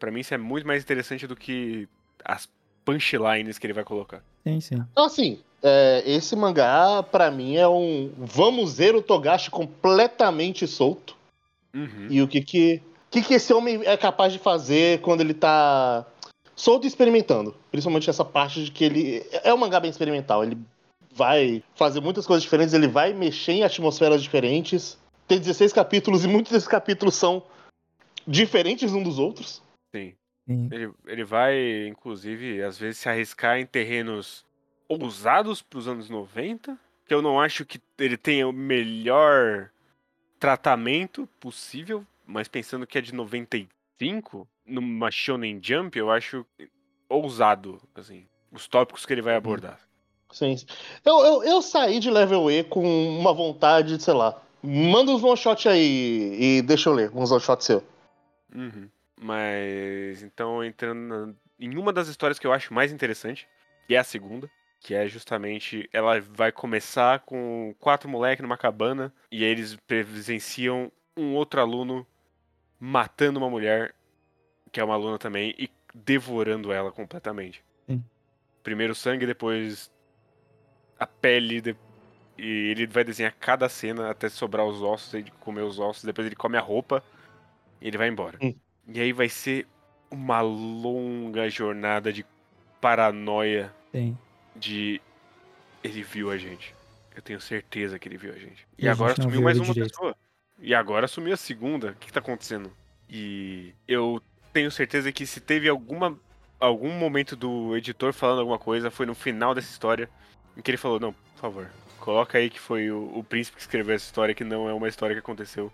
[0.00, 1.88] para mim isso é muito mais interessante do que
[2.24, 2.48] as
[2.84, 4.22] punchlines que ele vai colocar.
[4.44, 4.76] Sim, sim.
[4.92, 11.16] Então, assim, é, esse mangá, para mim, é um vamos ver o Togashi completamente solto.
[11.74, 12.06] Uhum.
[12.08, 16.06] E o que que, que que esse homem é capaz de fazer quando ele tá
[16.58, 17.54] solto e experimentando.
[17.70, 20.42] Principalmente essa parte de que ele é um mangá bem experimental.
[20.42, 20.58] Ele
[21.12, 24.98] vai fazer muitas coisas diferentes, ele vai mexer em atmosferas diferentes.
[25.26, 27.42] Tem 16 capítulos e muitos desses capítulos são
[28.26, 29.62] diferentes um dos outros.
[29.94, 30.14] Sim.
[30.48, 34.44] Ele, ele vai, inclusive, às vezes se arriscar em terrenos
[34.88, 39.70] ousados para os anos 90, que eu não acho que ele tenha o melhor
[40.40, 46.44] tratamento possível, mas pensando que é de 95, numa Shonen Jump, eu acho
[47.08, 49.38] ousado, assim, os tópicos que ele vai uhum.
[49.38, 49.80] abordar.
[50.30, 50.56] Sim.
[51.04, 52.82] Eu, eu, eu saí de Level E com
[53.18, 57.40] uma vontade, sei lá, manda uns one shot aí e deixa eu ler, uns one
[57.40, 57.82] shot seu.
[58.54, 58.88] Uhum.
[59.20, 63.48] Mas então entrando na, em uma das histórias que eu acho mais interessante,
[63.86, 64.50] que é a segunda,
[64.80, 71.34] que é justamente ela vai começar com quatro moleques numa cabana e eles presenciam um
[71.34, 72.06] outro aluno
[72.78, 73.94] matando uma mulher
[74.70, 77.62] que é uma aluna também e devorando ela completamente.
[77.86, 78.02] Sim.
[78.62, 79.90] Primeiro sangue, depois
[80.98, 81.76] a pele de...
[82.36, 86.26] e ele vai desenhar cada cena até sobrar os ossos, ele comer os ossos, depois
[86.26, 87.02] ele come a roupa
[87.80, 88.38] e ele vai embora.
[88.38, 88.56] Sim.
[88.86, 89.66] E aí vai ser
[90.10, 92.24] uma longa jornada de
[92.80, 93.72] paranoia.
[93.92, 94.16] Sim
[94.58, 95.00] de
[95.82, 96.74] ele viu a gente.
[97.14, 98.66] Eu tenho certeza que ele viu a gente.
[98.76, 99.90] E, e agora sumiu mais uma direito.
[99.90, 100.16] pessoa.
[100.60, 101.90] E agora sumiu a segunda.
[101.90, 102.72] O que, que tá acontecendo?
[103.08, 104.20] E eu
[104.58, 106.18] tenho certeza que se teve alguma
[106.58, 110.10] algum momento do editor falando alguma coisa, foi no final dessa história,
[110.56, 113.62] em que ele falou, não, por favor, coloca aí que foi o, o príncipe que
[113.62, 115.72] escreveu essa história, que não é uma história que aconteceu.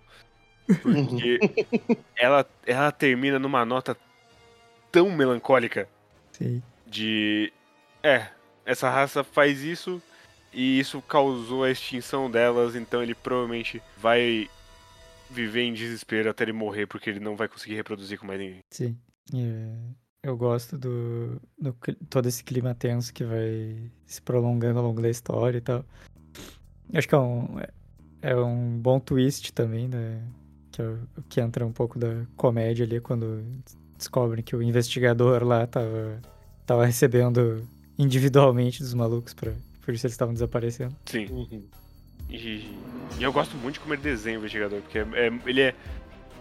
[0.82, 1.40] Porque
[2.14, 3.96] ela, ela termina numa nota
[4.92, 5.88] tão melancólica
[6.32, 6.62] Sim.
[6.86, 7.50] de.
[8.02, 8.28] É,
[8.66, 10.02] essa raça faz isso
[10.52, 14.50] e isso causou a extinção delas, então ele provavelmente vai
[15.34, 18.60] viver em desespero até ele morrer, porque ele não vai conseguir reproduzir com mais ninguém.
[18.70, 18.96] Sim.
[19.34, 19.74] É,
[20.22, 21.76] eu gosto do, do,
[22.08, 25.84] todo esse clima tenso que vai se prolongando ao longo da história e tal.
[26.92, 27.60] Acho que é um,
[28.22, 30.22] é um bom twist também, né?
[30.70, 30.96] Que, é,
[31.28, 33.44] que entra um pouco da comédia ali, quando
[33.96, 36.20] descobrem que o investigador lá tava,
[36.66, 37.66] tava recebendo
[37.98, 40.94] individualmente dos malucos pra, por isso eles estavam desaparecendo.
[41.06, 41.26] Sim.
[41.26, 41.62] Uhum.
[42.28, 45.60] E, e, eu gosto muito de como ele desenha o investigador, porque é, é, ele
[45.60, 45.74] é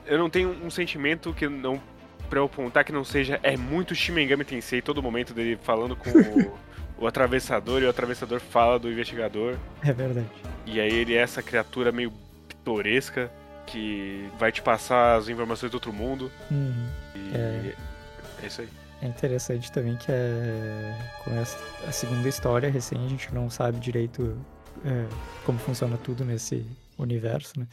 [0.05, 1.81] eu não tenho um sentimento que não
[2.29, 6.09] pra eu apontar que não seja é muito Shimengami Tensei todo momento dele falando com
[6.09, 6.57] o,
[7.03, 9.57] o atravessador e o atravessador fala do investigador.
[9.83, 10.27] É verdade.
[10.65, 12.11] E aí ele é essa criatura meio
[12.47, 13.31] pitoresca
[13.65, 16.31] que vai te passar as informações do outro mundo.
[16.51, 16.87] Uhum.
[17.15, 17.75] E É.
[18.43, 18.69] é isso aí.
[19.01, 23.77] É interessante também que é, com essa, a segunda história recém a gente não sabe
[23.77, 24.37] direito
[24.85, 25.07] é,
[25.45, 26.65] como funciona tudo nesse
[26.97, 27.67] universo, né?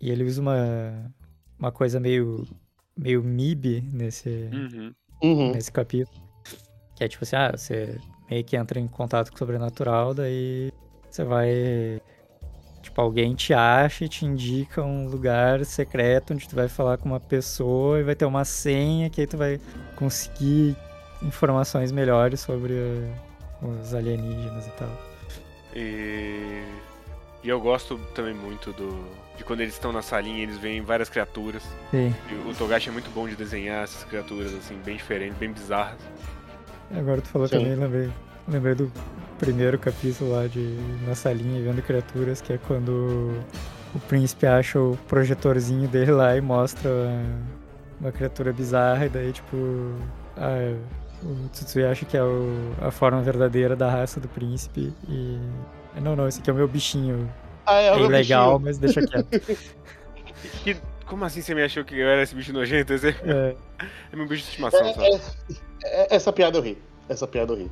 [0.00, 1.12] E ele usa uma,
[1.58, 2.46] uma coisa meio,
[2.96, 4.94] meio MIB nesse, Uhum.
[5.22, 5.52] Uhum.
[5.52, 6.20] nesse capítulo.
[6.96, 7.98] Que é tipo assim, ah, você
[8.30, 10.70] meio que entra em contato com o sobrenatural, daí
[11.10, 12.00] você vai.
[12.82, 17.08] Tipo, alguém te acha e te indica um lugar secreto onde tu vai falar com
[17.08, 19.60] uma pessoa e vai ter uma senha que aí tu vai
[19.94, 20.76] conseguir
[21.22, 22.74] informações melhores sobre
[23.62, 25.11] os alienígenas e tal.
[25.74, 26.64] E...
[27.42, 30.82] e eu gosto também muito do de quando eles estão na salinha e eles veem
[30.82, 31.62] várias criaturas.
[31.90, 32.14] Sim.
[32.30, 35.98] E o Togashi é muito bom de desenhar essas criaturas assim, bem diferentes, bem bizarras.
[36.94, 37.58] Agora tu falou Sim.
[37.58, 38.10] também, lembrei,
[38.46, 38.92] lembrei do
[39.38, 43.34] primeiro capítulo lá de Na Salinha e Vendo Criaturas, que é quando
[43.94, 46.90] o príncipe acha o projetorzinho dele lá e mostra
[48.00, 49.56] uma criatura bizarra, e daí, tipo,
[50.36, 50.76] ah,
[51.22, 55.38] o Tsutsui acha que é o- a forma verdadeira da raça do príncipe e.
[56.00, 57.32] Não, não, esse aqui é o meu bichinho.
[57.66, 58.64] Ah, é, É o meu ilegal, bichinho.
[58.64, 59.28] mas deixa quieto.
[60.64, 62.92] Que- como assim você me achou que eu era esse bicho nojento?
[62.92, 63.56] Esse é, É,
[64.12, 65.06] é meu bicho de estimação, É, sabe?
[65.84, 66.78] é, é, essa piada eu ri.
[67.08, 67.70] Essa piada eu ri.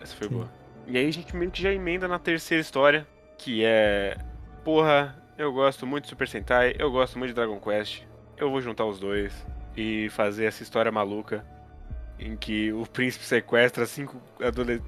[0.00, 0.34] Essa foi Sim.
[0.34, 0.50] boa.
[0.86, 3.06] E aí a gente meio que já emenda na terceira história,
[3.38, 4.16] que é.
[4.64, 8.02] Porra, eu gosto muito de Super Sentai, eu gosto muito de Dragon Quest.
[8.36, 9.32] Eu vou juntar os dois
[9.76, 11.44] e fazer essa história maluca
[12.18, 14.20] em que o príncipe sequestra cinco,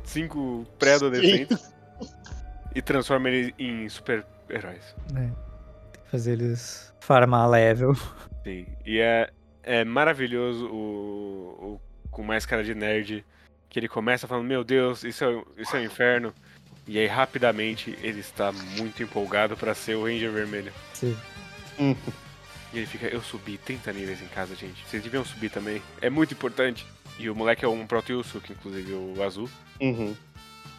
[0.05, 1.73] cinco pré-adolescentes
[2.75, 4.95] e transforma eles em super-heróis.
[5.13, 5.33] né.
[5.93, 7.95] Tem que fazer eles farmar level.
[8.45, 8.67] Sim.
[8.85, 9.31] E é,
[9.63, 13.25] é maravilhoso o, o com mais cara de nerd
[13.69, 16.35] que ele começa falando, meu Deus, isso é, isso é um inferno.
[16.87, 20.73] E aí rapidamente ele está muito empolgado para ser o Ranger Vermelho.
[20.95, 21.17] Sim.
[21.79, 21.95] Hum.
[22.73, 24.85] E ele fica, eu subi 30 níveis em casa, gente.
[24.87, 25.83] Vocês deviam subir também.
[26.01, 26.87] É muito importante.
[27.19, 29.51] E o moleque é um Proteus, que inclusive o azul,
[29.81, 30.17] Uhum.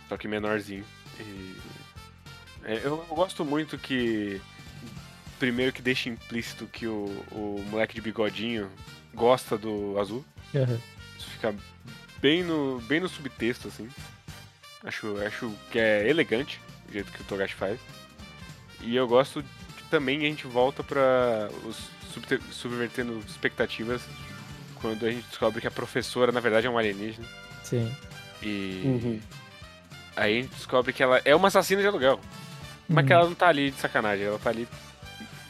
[0.08, 0.86] só que menorzinho.
[1.20, 1.56] E...
[2.64, 4.42] é, eu, eu gosto muito que.
[5.38, 8.70] Primeiro que deixa implícito que o, o moleque de bigodinho
[9.14, 10.26] gosta do azul.
[10.54, 10.80] Aham.
[11.18, 11.56] Isso fica
[12.22, 13.90] bem no, bem no subtexto, assim.
[14.84, 17.80] Acho, acho que é elegante o jeito que o Togashi faz.
[18.82, 19.44] E eu gosto
[19.78, 21.90] que também a gente volta pra os
[22.52, 24.02] subvertendo expectativas
[24.82, 27.26] quando a gente descobre que a professora na verdade é um alienígena.
[27.64, 27.92] Sim.
[28.42, 29.20] E Uhum.
[30.16, 32.20] aí a gente descobre que ela é uma assassina de aluguel.
[32.88, 33.20] Mas que Uhum.
[33.20, 34.68] ela não tá ali de sacanagem, ela tá ali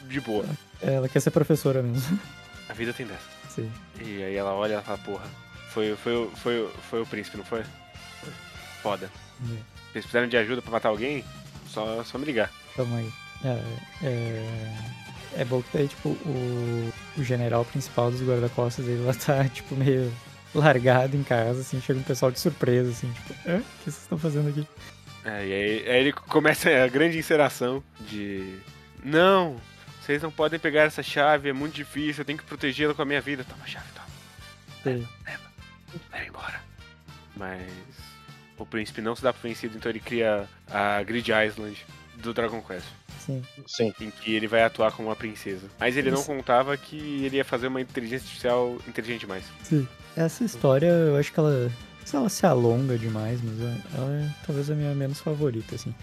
[0.08, 0.44] de boa.
[0.82, 2.18] Ela quer ser professora mesmo.
[2.68, 3.28] A vida tem dessa.
[3.48, 3.70] Sim.
[4.00, 5.24] E aí ela olha e fala, porra,
[5.70, 7.62] foi, foi, o- foi, o- foi o príncipe, não foi?
[8.82, 9.06] Foda.
[9.42, 9.46] É.
[9.46, 11.24] Vocês precisaram de ajuda pra matar alguém?
[11.68, 12.50] Só, só me ligar.
[12.76, 13.10] Tamo aí.
[13.44, 14.74] É, é,
[15.36, 19.74] é bom que daí, tipo, o, o general principal dos guarda-costas, ele lá tá, tipo,
[19.76, 20.12] meio
[20.54, 23.58] largado em casa, assim, chega um pessoal de surpresa, assim, tipo, Hã?
[23.58, 24.66] o que vocês estão fazendo aqui?
[25.24, 28.58] É, e aí, aí ele começa a grande enceração de.
[29.04, 29.60] Não!
[30.00, 33.04] Vocês não podem pegar essa chave, é muito difícil, eu tenho que protegê-la com a
[33.04, 33.44] minha vida.
[33.44, 34.06] Toma a chave, toma.
[34.82, 35.06] Sim.
[35.26, 36.60] Leva embora.
[37.36, 37.70] Mas
[38.56, 41.84] o príncipe não se dá por vencido, então ele cria a Grid Island
[42.16, 42.86] do Dragon Quest.
[43.24, 43.42] Sim.
[43.66, 43.92] Sim.
[44.00, 45.68] em que ele vai atuar como uma princesa.
[45.78, 46.26] Mas ele não Isso.
[46.26, 49.44] contava que ele ia fazer uma inteligência artificial inteligente demais.
[49.62, 49.86] Sim.
[50.16, 53.76] Essa história, eu acho que ela, não sei se ela se alonga demais, mas ela-
[53.94, 55.94] ela é talvez a minha menos favorita, assim.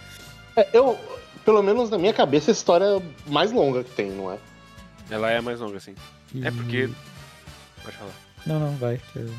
[0.55, 0.97] É, eu,
[1.43, 3.01] pelo menos na minha cabeça, a história é a
[3.31, 4.37] mais longa que tem, não é?
[5.09, 5.95] Ela é a mais longa, assim.
[6.33, 6.89] E- É porque.
[7.83, 8.11] Pode falar.
[8.45, 8.97] Não, não, vai.
[9.11, 9.33] que eu-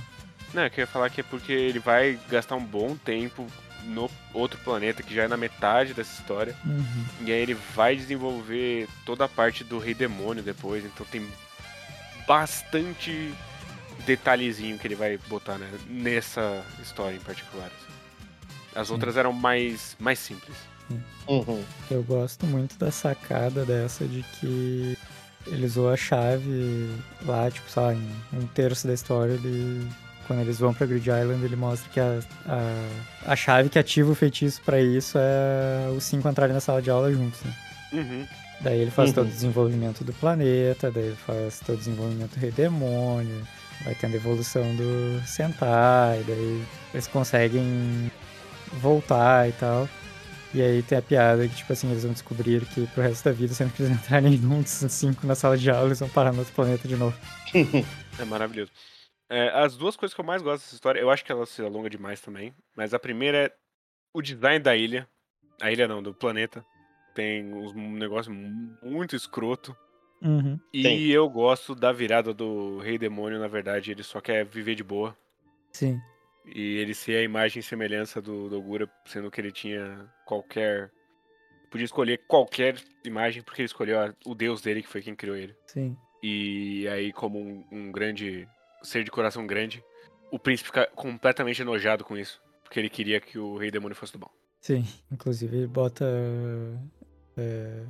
[0.55, 3.47] Não, eu queria falar que é porque ele vai gastar um bom tempo
[3.89, 6.55] no outro planeta, que já é na metade dessa história.
[6.65, 7.05] Uhum.
[7.27, 11.27] E aí ele vai desenvolver toda a parte do Rei Demônio depois, então tem
[12.27, 13.33] bastante
[14.05, 17.67] detalhezinho que ele vai botar né, nessa história em particular.
[17.67, 17.93] assim.
[18.75, 18.93] As Sim.
[18.95, 20.57] outras eram mais, mais simples.
[21.27, 21.63] Uhum.
[21.91, 24.97] Eu gosto muito da sacada dessa de que
[25.47, 26.91] ele usou a chave
[27.25, 29.87] lá, tipo, sei lá, em um terço da história, ele.
[30.29, 34.13] Quando eles vão pra Grid Island, ele mostra que a, a, a chave que ativa
[34.13, 37.53] o feitiço pra isso é os cinco entrarem na sala de aula juntos, né?
[37.95, 38.27] Uhum.
[38.61, 39.15] Daí ele faz Uhum.
[39.15, 43.43] todo o desenvolvimento do planeta, daí ele faz todo o desenvolvimento do Rei Demônio,
[43.85, 46.63] vai tendo a evolução do Sentai, daí
[46.93, 48.13] eles conseguem
[48.83, 49.89] voltar e tal.
[50.53, 53.33] E aí tem a piada que, tipo assim, eles vão descobrir que pro resto da
[53.33, 56.41] vida, sempre que eles entrarem juntos, cinco na sala de aula, eles vão parar no
[56.41, 57.17] outro planeta de novo.
[58.21, 58.73] É maravilhoso.
[59.31, 61.61] É, as duas coisas que eu mais gosto dessa história, eu acho que ela se
[61.63, 63.53] alonga demais também, mas a primeira é
[64.15, 65.07] o design da ilha.
[65.61, 66.65] A ilha não, do planeta.
[67.15, 68.33] Tem um negócio
[68.83, 69.77] muito escroto.
[70.23, 70.59] Uhum.
[70.73, 71.07] E Tem.
[71.09, 75.17] eu gosto da virada do Rei Demônio, na verdade, ele só quer viver de boa.
[75.73, 75.99] Sim.
[76.47, 80.91] E ele ser a imagem e semelhança do, do Ogura, sendo que ele tinha qualquer.
[81.71, 85.37] Podia escolher qualquer imagem, porque ele escolheu a- o deus dele, que foi quem criou
[85.37, 85.55] ele.
[85.67, 85.97] Sim.
[86.23, 88.49] E aí, como um, um grande
[88.83, 89.85] ser de coração grande,
[90.31, 92.41] o príncipe fica completamente enojado com isso.
[92.63, 94.31] Porque ele queria que o Rei Demônio fosse do mal.
[94.61, 94.85] Sim.
[95.11, 96.05] Inclusive, ele bota.
[97.37, 97.83] é,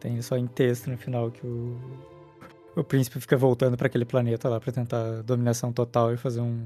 [0.00, 1.78] tem só em texto no final que o.
[2.76, 6.64] O príncipe fica voltando pra aquele planeta lá pra tentar dominação total e fazer um.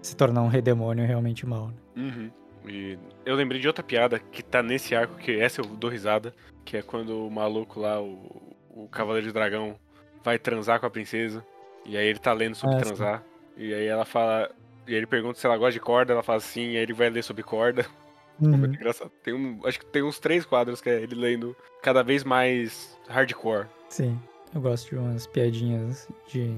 [0.00, 1.68] se tornar um rei demônio realmente mal.
[1.68, 1.74] Né?
[1.96, 2.30] Uhum.
[2.68, 6.34] E eu lembrei de outra piada que tá nesse arco, que essa eu dou risada,
[6.64, 9.78] que é quando o maluco lá, o, o Cavaleiro de Dragão,
[10.22, 11.44] vai transar com a princesa.
[11.84, 12.82] E aí ele tá lendo sobre sim.
[12.82, 13.24] transar.
[13.56, 14.50] E aí ela fala.
[14.86, 17.10] E ele pergunta se ela gosta de corda, ela fala sim, e aí ele vai
[17.10, 17.84] ler sobre corda.
[18.42, 18.56] É Uhum.
[18.56, 19.10] muito engraçado.
[19.22, 22.98] Tem um, acho que tem uns três quadros que é ele lendo cada vez mais
[23.06, 23.66] hardcore.
[23.90, 24.18] Sim.
[24.54, 26.50] Eu gosto de umas piadinhas de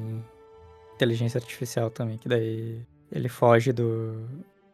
[0.94, 2.80] inteligência artificial também, que daí
[3.10, 4.28] ele foge do,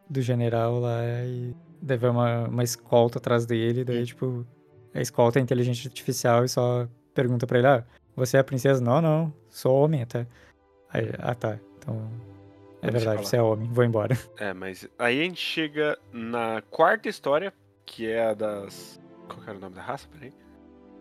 [0.07, 4.47] do general lá e daí vai uma, uma escolta atrás dele, daí tipo,
[4.93, 7.85] a escolta é inteligência artificial e só pergunta pra ele, ah,
[8.15, 8.83] você é a princesa?
[8.85, 10.27] Não, não, sou homem até.
[10.91, 12.11] Aí, ah tá, então
[12.83, 14.15] é verdade, você é homem, vou embora.
[14.39, 17.53] É, mas aí a gente chega na quarta história,
[17.85, 19.01] que é a das.
[19.29, 20.09] Qual era o nome da raça?
[20.13, 20.33] Peraí.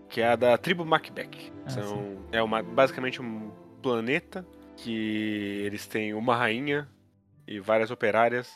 [0.10, 1.52] Que é a da tribo Macbeth.
[1.66, 4.46] Ah, São, é uma, basicamente um planeta
[4.78, 6.88] que eles têm uma rainha
[7.48, 8.50] e várias operárias.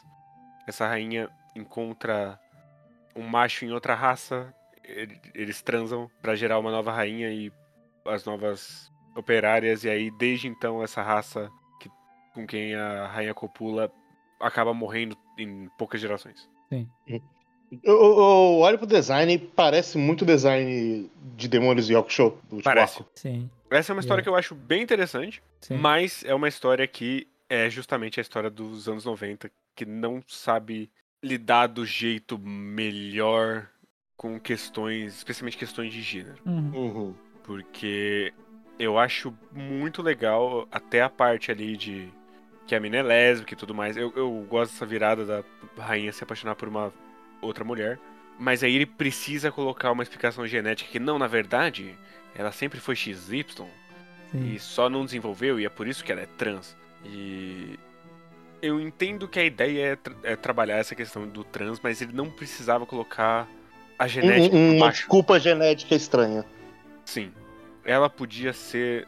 [0.67, 2.39] Essa rainha encontra
[3.15, 7.51] um macho em outra raça, ele- eles transam pra gerar uma nova rainha e
[8.05, 11.89] as novas operárias, e aí desde então essa raça que,
[12.33, 13.91] com quem a rainha copula
[14.39, 16.49] acaba morrendo em poucas gerações.
[16.71, 17.21] Eu,
[17.83, 22.99] eu- eu olho pro design, parece muito design de Demônios Yoko do último Parece.
[22.99, 23.11] arco.
[23.15, 24.23] Sim, Essa é uma história Yeah.
[24.23, 25.77] que eu acho bem interessante, sim.
[25.77, 30.89] mas é uma história que é justamente a história dos anos 90, que não sabe
[31.23, 33.67] lidar do jeito melhor
[34.17, 36.37] com questões, especialmente questões de gênero.
[36.45, 36.71] Uhum.
[36.75, 37.15] Uhum.
[37.43, 38.33] Porque
[38.83, 42.09] eu acho muito legal até a parte ali de
[42.67, 43.95] que a mina é lésbica e tudo mais.
[43.97, 45.43] Eu, eu gosto dessa virada da
[45.83, 46.91] rainha se apaixonar por uma
[47.41, 47.99] outra mulher.
[48.39, 51.95] Mas aí ele precisa colocar uma explicação genética que não, na verdade,
[52.35, 53.67] ela sempre foi XY Sim.
[54.33, 56.75] e só não desenvolveu e é por isso que ela é trans.
[57.05, 57.77] E
[58.61, 62.13] eu entendo que a ideia é, tra- é trabalhar essa questão do trans, mas ele
[62.13, 63.47] não precisava colocar
[63.99, 66.43] a genética Um- do uma desculpa genética estranha.
[67.05, 67.31] Sim.
[67.85, 69.07] Ela podia ser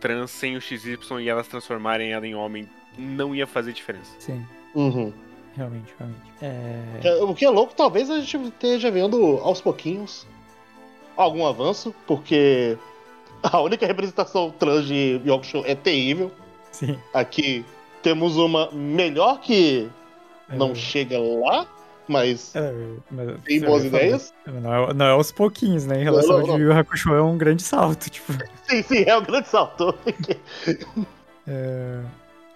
[0.00, 2.68] trans sem o XY e elas transformarem ela em homem.
[2.98, 4.12] Não ia fazer diferença.
[4.18, 5.12] Sim, Uhum.
[5.56, 6.22] realmente, realmente.
[6.42, 7.00] É...
[7.08, 10.26] É, O que é louco, talvez a gente esteja vendo aos pouquinhos
[11.16, 12.76] algum avanço, porque
[13.42, 16.30] a única representação trans de Yoko é terrível.
[16.70, 16.98] Sim.
[17.12, 17.64] Aqui
[18.02, 19.88] temos uma melhor que
[20.48, 21.66] não É, chega lá,
[22.10, 22.72] mas é,
[23.10, 24.34] mas- tem boas ideias.
[24.46, 26.00] Não é, não é aos pouquinhos, né?
[26.00, 28.32] Em relação não, ao de Yu Yu Hakusho é um grande salto, tipo.
[28.68, 29.94] Sim, sim, é o grande salto.
[31.46, 32.00] é,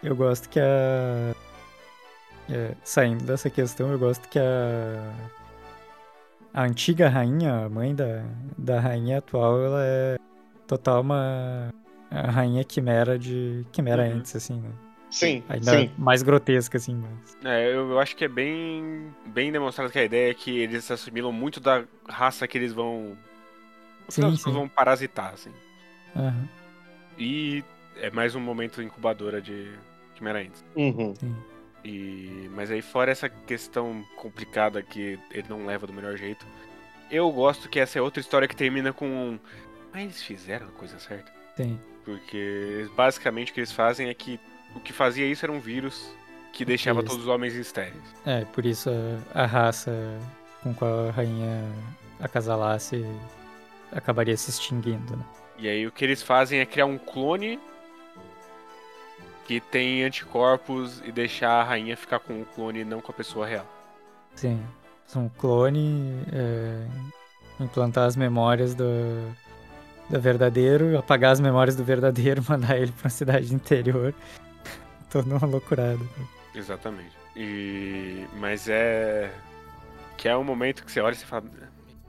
[0.02, 1.34] eu gosto que a.
[2.50, 5.12] é, saindo dessa questão, eu gosto que a.
[6.52, 8.22] A antiga rainha, a mãe da,
[8.56, 10.16] da rainha atual, ela é
[10.68, 11.68] total uma.
[12.10, 13.66] A rainha quimera de.
[13.72, 14.12] Quimera Uhum.
[14.18, 14.68] antes, assim, né?
[15.14, 15.90] Sim, Ainda sim.
[15.96, 17.36] mais grotesca, assim, mas.
[17.44, 20.82] É, eu, eu acho que é bem, bem demonstrado que a ideia é que eles
[20.84, 23.16] se assimilam muito da raça que eles vão.
[24.08, 24.52] Sim, sim.
[24.52, 25.52] vão parasitar, assim.
[26.16, 26.48] Aham,
[27.16, 27.62] E
[27.96, 29.72] é mais um momento incubadora de
[30.20, 30.64] Ents.
[30.74, 31.14] Uhum.
[31.14, 31.36] sim.
[31.84, 36.44] E, mas aí, fora essa questão complicada que ele não leva do melhor jeito,
[37.08, 39.38] eu gosto que essa é outra história que termina com um.
[39.92, 41.30] Mas eles fizeram a coisa certa.
[41.56, 41.78] Sim.
[42.04, 44.40] Porque basicamente o que eles fazem é que
[44.74, 46.14] o que fazia isso era um vírus
[46.52, 47.08] que deixava Isso.
[47.08, 48.02] todos os homens estéreis.
[48.24, 48.90] É, por isso
[49.34, 49.92] a, a raça
[50.62, 51.64] com qual a rainha
[52.20, 53.04] acasalasse
[53.92, 55.24] acabaria se extinguindo, né?
[55.58, 57.58] E aí o que eles fazem é criar um clone
[59.46, 63.14] que tem anticorpos e deixar a rainha ficar com o clone e não com a
[63.14, 63.66] pessoa real.
[64.34, 64.60] Sim.
[65.14, 66.86] Um clone, é,
[67.60, 68.84] implantar as memórias do,
[70.10, 74.12] do verdadeiro, apagar as memórias do verdadeiro, mandar ele pra uma cidade interior.
[75.14, 76.00] Toda uma loucurada.
[76.54, 77.12] Exatamente.
[77.36, 79.30] E mas é
[80.16, 81.44] Que é um momento que você olha e você fala.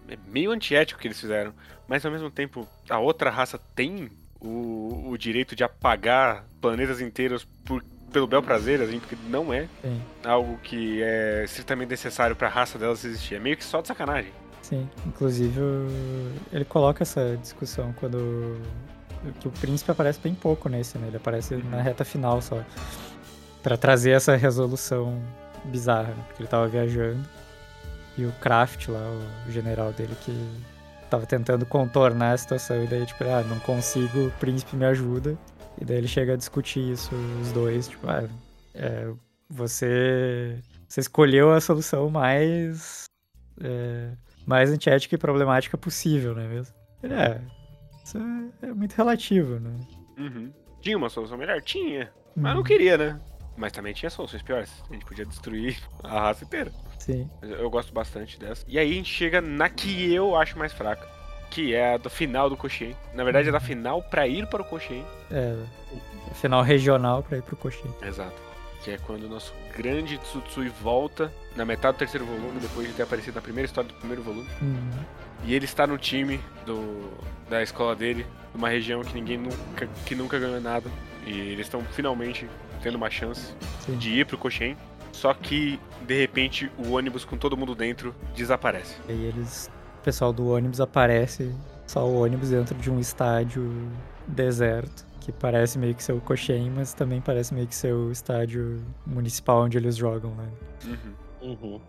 [0.10, 1.54] É meio antiético o que eles fizeram.
[1.88, 4.10] Mas ao mesmo tempo, a outra raça tem
[4.42, 9.68] o, o direito de apagar planetas inteiros por, pelo bel prazer, assim, porque não é
[9.84, 10.02] Sim.
[10.24, 13.36] algo que é estritamente necessário pra raça delas existir.
[13.36, 14.32] É meio que só de sacanagem.
[14.64, 15.62] Sim, inclusive
[16.52, 18.60] ele coloca essa discussão quando
[19.34, 21.08] que o príncipe aparece bem pouco nesse, né?
[21.08, 22.62] Ele aparece na reta final só
[23.64, 25.20] Pra trazer essa resolução
[25.66, 26.24] bizarra, né?
[26.28, 27.28] porque ele tava viajando
[28.18, 29.02] e o Kraft lá,
[29.48, 30.32] o general dele que
[31.10, 35.38] tava tentando contornar a situação e daí tipo, ah, não consigo, o príncipe me ajuda.
[35.80, 38.24] E daí ele chega a discutir isso os dois, tipo, ah,
[38.74, 39.12] é,
[39.50, 40.58] você
[40.88, 43.06] você escolheu a solução mais
[43.62, 44.12] é,
[44.46, 46.74] mais antiética e problemática possível, não é mesmo?
[47.04, 47.42] Ele, É,
[48.06, 48.18] isso
[48.62, 49.72] é, é muito relativo, né?
[50.18, 50.54] Uhum.
[50.82, 51.62] Tinha uma solução melhor?
[51.62, 52.12] Tinha.
[52.36, 52.64] Mas não Uhum.
[52.64, 53.20] queria, né?
[53.58, 54.84] Mas também tinha soluções piores.
[54.90, 56.72] A gente podia destruir a raça inteira.
[57.00, 57.30] Sim.
[57.42, 58.64] Eu gosto bastante dessa.
[58.68, 61.08] E aí a gente chega na que eu acho mais fraca.
[61.50, 62.96] Que é a do final do Koshien.
[63.14, 65.06] Na verdade é da final pra ir para o Koshien.
[65.32, 65.56] É,
[66.34, 67.94] final regional pra ir pro Coxinha.
[68.02, 68.36] Exato.
[68.84, 72.94] Que é quando o nosso grande Tsutsui volta na metade do terceiro volume, depois de
[72.94, 74.48] ter aparecido na primeira história do primeiro volume.
[74.62, 74.92] Uhum.
[75.46, 77.10] E ele está no time do,
[77.50, 80.90] da escola dele, numa região que ninguém nunca, que nunca ganhou nada.
[81.26, 82.48] E eles estão finalmente
[82.82, 83.98] tendo uma chance Sim.
[83.98, 84.78] de ir pro Koshien.
[85.12, 88.96] Só que, de repente, o ônibus com todo mundo dentro desaparece.
[89.08, 89.72] E aí eles.
[90.02, 91.56] O pessoal do ônibus aparece,
[91.88, 93.90] só o ônibus dentro de um estádio
[94.28, 98.12] deserto, que parece meio que ser o Coxem, mas também parece meio que ser o
[98.12, 100.48] estádio municipal onde eles jogam, né?
[100.86, 101.14] Uhum.
[101.50, 101.82] Uhum.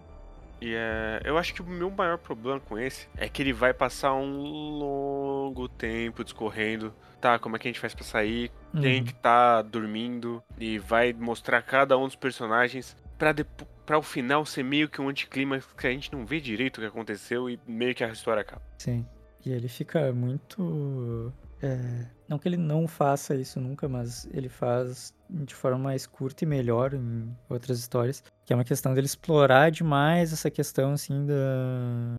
[0.60, 3.74] E é, eu acho que o meu maior problema com esse é que ele vai
[3.74, 6.94] passar um longo tempo discorrendo.
[7.20, 8.50] Tá, como é que a gente faz pra sair?
[8.80, 9.04] Quem Uhum.
[9.04, 10.42] que tá dormindo?
[10.58, 15.00] E vai mostrar cada um dos personagens pra, depo- pra o final ser meio que
[15.00, 18.08] um anticlímax que a gente não vê direito o que aconteceu e meio que a
[18.08, 18.62] história acaba.
[18.78, 19.06] Sim.
[19.44, 21.32] E ele fica muito.
[21.62, 26.44] é, Não que ele não faça isso nunca, mas ele faz de forma mais curta
[26.44, 28.22] e melhor em outras histórias.
[28.44, 32.14] Que é uma questão dele explorar demais essa questão, assim, da.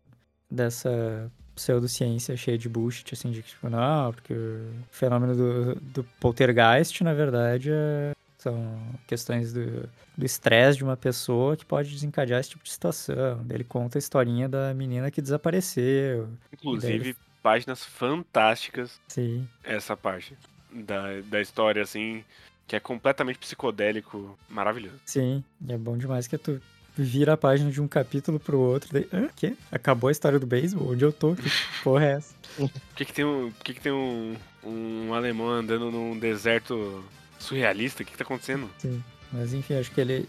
[0.50, 6.04] dessa pseudociência cheia de bullshit, assim, de que, tipo, não, porque o fenômeno do, do
[6.20, 12.40] poltergeist, na verdade, é- são questões do do estresse de uma pessoa que pode desencadear
[12.40, 13.46] esse tipo de situação.
[13.48, 16.28] Ele conta a historinha da menina que desapareceu.
[16.52, 20.36] Inclusive, páginas fantásticas Sim, essa parte
[20.72, 22.24] da, da história, assim,
[22.68, 24.96] que é completamente psicodélico, maravilhoso.
[25.04, 25.42] sim.
[25.66, 26.60] E é bom demais que tu
[26.96, 28.90] vira a página de um capítulo pro outro.
[28.92, 29.28] Daí, Hã?
[29.34, 29.54] Quê?
[29.72, 30.92] Acabou a história do beisebol?
[30.92, 31.34] Onde eu tô?
[31.34, 31.50] Que
[31.82, 32.34] porra é essa?
[32.56, 37.02] Por que, que tem, um, por que que tem um, um alemão andando num deserto
[37.38, 38.02] surrealista?
[38.02, 38.68] O que, que tá acontecendo?
[38.78, 39.02] Sim.
[39.32, 40.28] Mas enfim, acho que ele.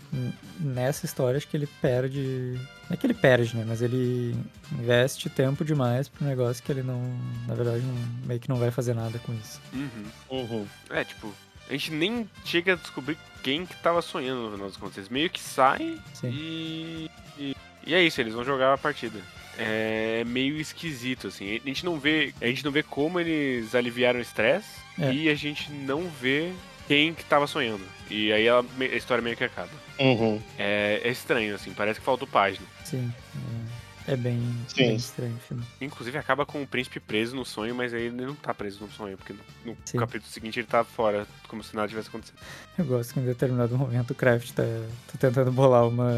[0.60, 2.60] Nessa história, acho que ele perde.
[2.90, 3.64] Não é que ele perde, né?
[3.66, 4.36] Mas ele
[4.74, 7.02] investe tempo demais pro negócio que ele não.
[7.48, 7.96] Na verdade, não,
[8.28, 9.62] meio que não vai fazer nada com isso.
[9.74, 10.06] Uhum.
[10.30, 10.68] Uhum.
[10.90, 11.34] É, tipo,
[11.70, 14.98] a gente nem chega a descobrir quem que tava sonhando no final das contas.
[14.98, 16.30] Eles meio que saem Sim.
[16.30, 17.56] e, e.
[17.86, 19.20] E é isso, eles vão jogar a partida.
[19.58, 21.60] É meio esquisito, assim.
[21.64, 22.34] A gente não vê.
[22.42, 24.68] A gente não vê como eles aliviaram o estresse
[25.00, 25.12] É.
[25.14, 26.52] e a gente não vê
[26.88, 27.84] quem que tava sonhando.
[28.10, 29.70] E aí a, a história meio que acaba.
[30.00, 30.42] Uhum.
[30.58, 32.66] É, é estranho, assim, parece que faltou página.
[32.86, 33.12] Sim.
[33.36, 33.59] É,
[34.08, 34.88] é bem, Sim.
[34.88, 35.66] bem estranho o final.
[35.82, 38.92] Inclusive acaba com o príncipe preso no sonho, mas aí ele não tá preso no
[38.92, 39.34] sonho, porque
[39.66, 42.38] no, no capítulo seguinte ele tá fora, como se nada tivesse acontecido.
[42.78, 44.64] Eu gosto que em determinado momento o Kraft tá,
[45.08, 46.12] tá tentando bolar uma,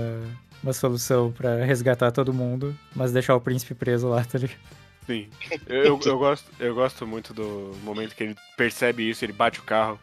[0.64, 4.60] uma solução pra resgatar todo mundo, mas deixar o príncipe preso lá, tá ligado?
[5.06, 5.30] Sim.
[5.66, 9.60] Eu, eu, eu gosto, eu gosto muito do momento que ele percebe isso, ele bate
[9.60, 10.00] o carro,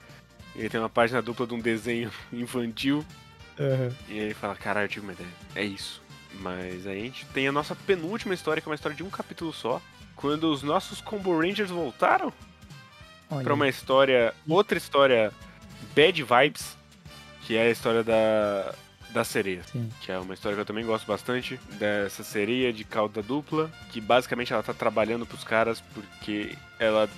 [0.55, 3.05] ele tem uma página dupla de um desenho infantil,
[3.59, 3.91] Aham.
[4.09, 5.31] e aí ele fala, caralho, eu tive uma ideia.
[5.55, 6.03] É isso.
[6.35, 9.11] Mas aí a gente tem a nossa penúltima história, que é uma história de um
[9.11, 9.81] capítulo só.
[10.15, 12.33] Quando os nossos Combo Rangers voltaram
[13.43, 15.33] pra uma história, outra história
[15.95, 16.77] Bad Vibes,
[17.43, 18.75] que é a história da,
[19.11, 19.63] da sereia.
[19.65, 19.89] Sim.
[20.01, 24.01] Que é uma história que eu também gosto bastante, dessa sereia de cauda dupla, que
[24.01, 27.09] basicamente ela tá trabalhando pros caras porque ela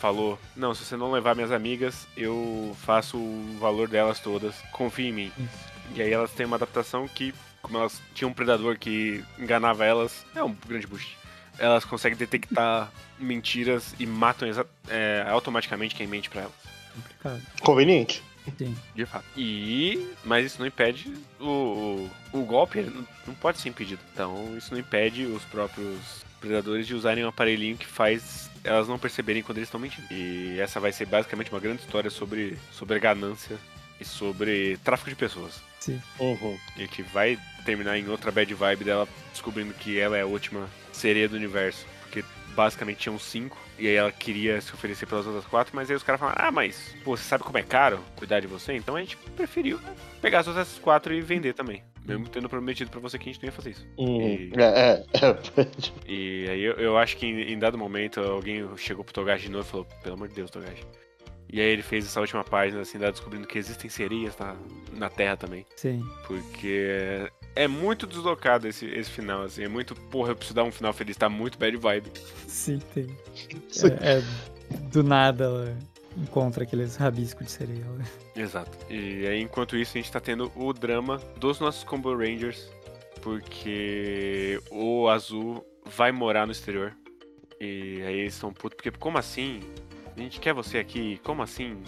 [0.00, 5.08] falou, não, se você não levar minhas amigas, eu faço o valor delas todas, confia
[5.08, 5.32] em mim.
[5.38, 5.70] Isso.
[5.94, 10.24] E aí elas têm uma adaptação que, como elas tinham um predador que enganava elas,
[10.34, 11.16] é um grande boost.
[11.58, 14.48] Elas conseguem detectar mentiras e matam
[14.88, 16.54] é, automaticamente quem mente pra elas.
[16.94, 17.42] complicado.
[17.60, 18.22] Conveniente.
[18.56, 18.74] Sim.
[18.94, 19.24] De fato.
[19.36, 20.08] E.
[20.24, 22.80] Mas isso não impede o, o, o golpe,
[23.26, 24.00] não pode ser impedido.
[24.12, 28.98] Então isso não impede os próprios predadores de usarem um aparelhinho que faz elas não
[28.98, 30.06] perceberem quando eles estão mentindo.
[30.10, 33.56] E essa vai ser basicamente uma grande história sobre, sobre ganância
[34.00, 35.60] e sobre tráfico de pessoas.
[35.78, 36.00] Sim.
[36.18, 36.58] Uhum.
[36.76, 40.68] E que vai terminar em outra bad vibe dela descobrindo que ela é a última
[40.92, 41.86] sereia do universo.
[42.02, 43.56] Porque basicamente tinham cinco.
[43.78, 46.50] E aí ela queria se oferecer pelas outras quatro, mas aí os caras falaram, ah,
[46.50, 48.74] mas pô, você sabe como é caro cuidar de você?
[48.74, 49.80] Então a gente preferiu
[50.20, 51.82] pegar as outras quatro e vender também.
[52.04, 53.86] Mesmo tendo prometido pra você que a gente não ia fazer isso.
[53.98, 54.20] Uhum.
[54.22, 55.66] E- É, é, é.
[56.06, 59.50] E aí eu, eu acho que em, em dado momento alguém chegou pro Togashi de
[59.50, 60.82] novo e falou, pelo amor de Deus, Togashi.
[61.52, 64.54] E aí ele fez essa última página, assim, descobrindo que existem sereias na,
[64.92, 65.66] na Terra também.
[65.76, 66.04] Sim.
[66.26, 69.64] Porque é muito deslocado esse, esse final, assim.
[69.64, 72.12] É muito, porra, eu preciso dar um final feliz, tá muito bad vibe.
[72.46, 73.06] Sim, tem.
[74.00, 74.22] É, é,
[74.92, 75.78] do nada ela
[76.16, 77.92] encontra aqueles rabiscos de cereal.
[77.94, 78.04] né?
[78.36, 78.70] Exato.
[78.88, 82.70] E aí, enquanto isso, a gente tá tendo o drama dos nossos Combo Rangers.
[83.20, 86.96] Porque o Azul vai morar no exterior.
[87.60, 89.60] E aí eles estão putos, porque como assim?
[90.20, 91.82] A gente quer você aqui, como assim?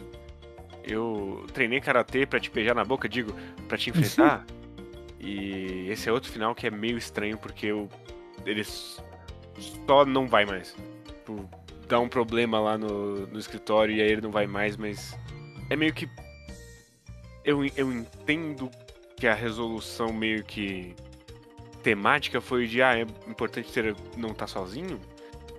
[0.82, 3.34] Eu treinei karatê pra te beijar na boca, digo,
[3.68, 4.46] pra te enfrentar.
[5.20, 7.90] e esse é outro final que é meio estranho, porque eu,
[8.46, 8.98] eles
[9.86, 10.74] só não vai mais.
[11.06, 11.46] Tipo,
[11.86, 15.14] dá um problema lá no, no escritório e aí ele não vai mais, mas
[15.68, 16.08] é meio que.
[17.44, 18.70] Eu, eu entendo
[19.14, 20.96] que a resolução meio que
[21.82, 24.98] temática foi de ah, é importante ter, não estar sozinho,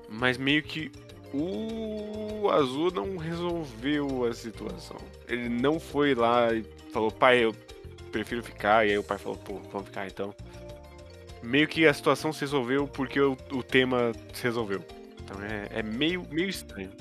[0.10, 0.92] mas meio que
[1.34, 4.98] o Azul não resolveu a situação.
[5.28, 7.54] Ele não foi lá e falou, pai, eu
[8.12, 10.34] prefiro ficar, e aí o pai falou, pô, vamos ficar então.
[11.42, 14.84] Meio que a situação se resolveu porque o, o tema se resolveu.
[15.24, 16.92] Então é, é meio, meio estranho.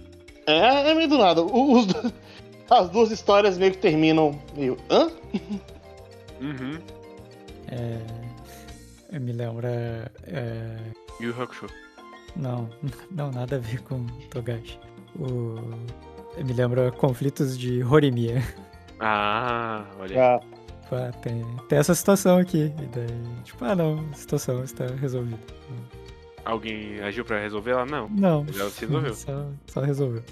[0.47, 1.43] É, é meio do nada.
[1.43, 1.87] Os
[2.71, 4.77] as duas histórias meio que terminam meio.
[4.91, 5.11] Hã?
[6.41, 6.77] Uhum.
[9.13, 10.11] É, me lembra.
[10.27, 10.77] É,
[11.21, 11.69] E o Hakusho.
[12.37, 12.69] Não,
[13.11, 14.79] não, nada a ver com Togashi.
[15.19, 15.57] O,
[16.43, 18.43] me lembra conflitos de Horimiya.
[19.01, 20.19] Ah, olha aí.
[20.19, 20.41] Ah,
[20.93, 22.65] Tipo, ah, tem, tem essa situação aqui.
[22.65, 25.41] E daí, tipo, ah não, a situação está resolvida.
[26.45, 27.87] Alguém agiu pra resolver ela?
[27.87, 28.09] Não.
[28.11, 28.47] Não.
[28.55, 29.15] Ela se resolveu.
[29.15, 30.23] Só, só resolveu.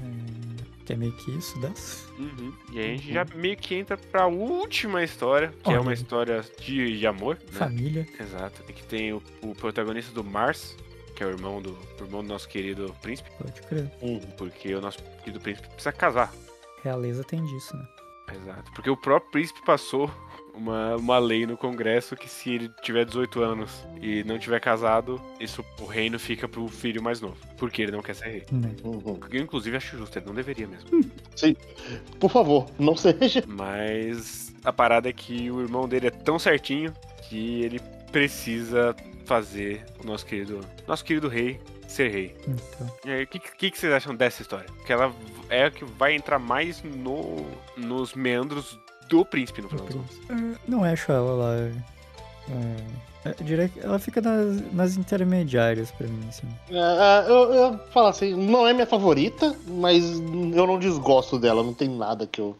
[0.00, 2.08] É, que é meio que isso dessa.
[2.18, 2.52] Uhum.
[2.72, 5.94] E aí a gente já meio que entra pra última história, que é uma Olha.
[5.94, 7.58] história de, de amor, né?
[7.58, 8.06] Família.
[8.18, 8.62] Exato.
[8.68, 10.74] E que tem o, o protagonista do Mars,
[11.22, 11.70] que é o irmão do,
[12.00, 13.88] o irmão do nosso querido príncipe, Pode crer.
[14.02, 14.20] hum.
[14.36, 16.32] porque o nosso querido príncipe precisa casar.
[16.82, 17.86] Realeza tem disso, né?
[18.34, 18.72] Exato.
[18.72, 20.10] Porque o próprio príncipe passou
[20.52, 25.20] uma, uma lei no Congresso que se ele tiver 18 anos e não tiver casado,
[25.38, 27.36] isso o reino fica pro filho mais novo.
[27.56, 28.46] Porque ele não quer ser rei.
[28.50, 28.74] Né?
[28.82, 29.20] Uhum.
[29.30, 30.88] Eu inclusive acho justo, ele não deveria mesmo.
[32.18, 33.44] Por favor, não seja.
[33.46, 36.92] Mas a parada é que o irmão dele é tão certinho
[37.28, 38.94] que ele precisa
[39.24, 42.34] fazer o nosso querido, nosso querido rei ser rei.
[42.48, 42.90] Então.
[43.04, 44.66] E aí, o que, que, que vocês acham dessa história?
[44.86, 45.12] Que ela
[45.50, 47.44] é a que vai entrar mais no,
[47.76, 49.84] nos meandros do príncipe no final.
[49.84, 50.16] das contas.
[50.30, 51.54] É, Não acho ela lá.
[53.24, 56.46] É, eu diria que ela fica nas, nas intermediárias pra mim, assim.
[56.70, 61.74] É, eu, eu falo assim, não é minha favorita, mas eu não desgosto dela, não
[61.74, 62.56] tem nada que eu.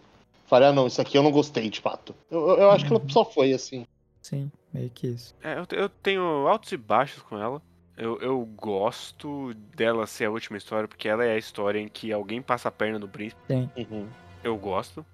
[0.46, 2.14] Falei, ah não, isso aqui eu não gostei de fato.
[2.30, 3.86] Eu, eu- eu acho que ela só foi assim.
[4.22, 5.34] Sim, meio que isso.
[5.42, 7.60] É, eu, eu tenho altos e baixos com ela.
[7.96, 12.12] Eu, eu gosto dela ser a última história, porque ela é a história em que
[12.12, 13.42] alguém passa a perna no príncipe.
[13.46, 13.68] Sim.
[13.76, 14.08] Uhum.
[14.42, 15.04] Eu gosto.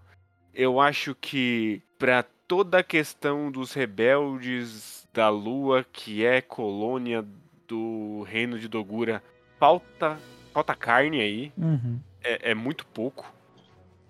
[0.55, 7.25] Eu acho que pra toda a questão dos rebeldes da Lua, que é colônia
[7.67, 9.23] do reino de Dogura,
[9.59, 10.19] falta,
[10.53, 11.53] falta carne aí.
[11.57, 11.99] Uhum.
[12.23, 13.33] É, é muito pouco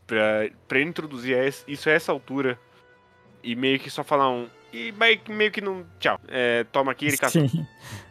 [0.06, 1.36] pra, pra introduzir
[1.66, 2.58] isso a essa altura
[3.42, 4.48] e meio que só falar um.
[4.72, 5.84] E meio, que- não.
[5.98, 6.20] Tchau.
[6.28, 7.48] É, toma aqui, ele caçou.
[7.48, 7.66] Sim,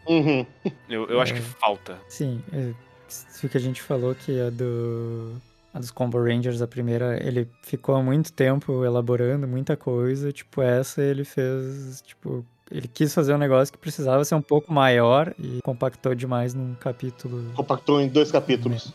[0.07, 0.45] Uhum.
[0.89, 1.35] Eu, eu acho É.
[1.35, 1.97] que falta.
[2.07, 2.41] sim.
[2.53, 2.73] É,
[3.07, 5.35] isso que a gente falou que a do.
[5.73, 10.31] A dos Combo Rangers, a primeira, ele ficou há muito tempo elaborando muita coisa.
[10.31, 12.01] Tipo, essa ele fez.
[12.01, 16.53] Tipo, ele quis fazer um negócio que precisava ser um pouco maior e compactou demais
[16.55, 17.53] num capítulo.
[17.53, 18.91] Compactou em dois capítulos.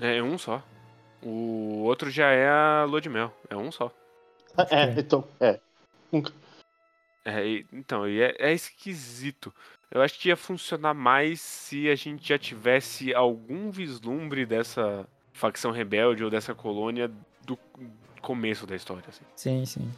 [0.00, 0.60] É um só.
[1.22, 3.32] O outro já é a Lua de Mel.
[3.48, 3.92] É um só.
[4.70, 5.60] É, então, é.
[7.24, 9.52] É, então, é, é esquisito.
[9.90, 15.70] Eu acho que ia funcionar mais se a gente já tivesse algum vislumbre dessa facção
[15.70, 17.10] rebelde ou dessa colônia
[17.46, 17.58] do
[18.20, 19.04] começo da história.
[19.08, 19.24] Assim.
[19.36, 19.90] Sim, sim.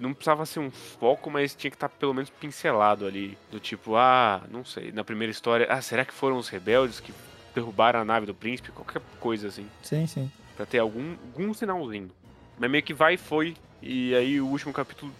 [0.00, 3.36] Não precisava ser um foco, mas tinha que estar pelo menos pincelado ali.
[3.50, 7.12] Do tipo, ah, não sei, na primeira história, ah, será que foram os rebeldes que
[7.54, 8.72] derrubaram a nave do príncipe?
[8.72, 9.68] Qualquer coisa assim.
[9.82, 10.30] Sim, sim.
[10.56, 12.10] Pra ter algum, algum sinalzinho.
[12.58, 13.56] Mas meio que vai e foi.
[13.82, 15.12] E aí o último capítulo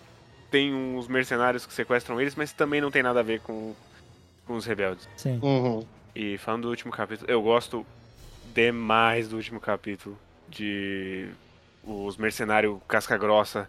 [0.51, 3.75] tem uns mercenários que sequestram eles, mas também não tem nada a ver com,
[4.47, 5.09] com os rebeldes.
[5.17, 5.39] Sim.
[5.43, 5.85] Uhum.
[6.15, 7.87] E falando do último capítulo, eu gosto
[8.55, 10.19] demais do último capítulo.
[10.49, 11.29] De
[11.85, 13.69] os mercenários casca grossa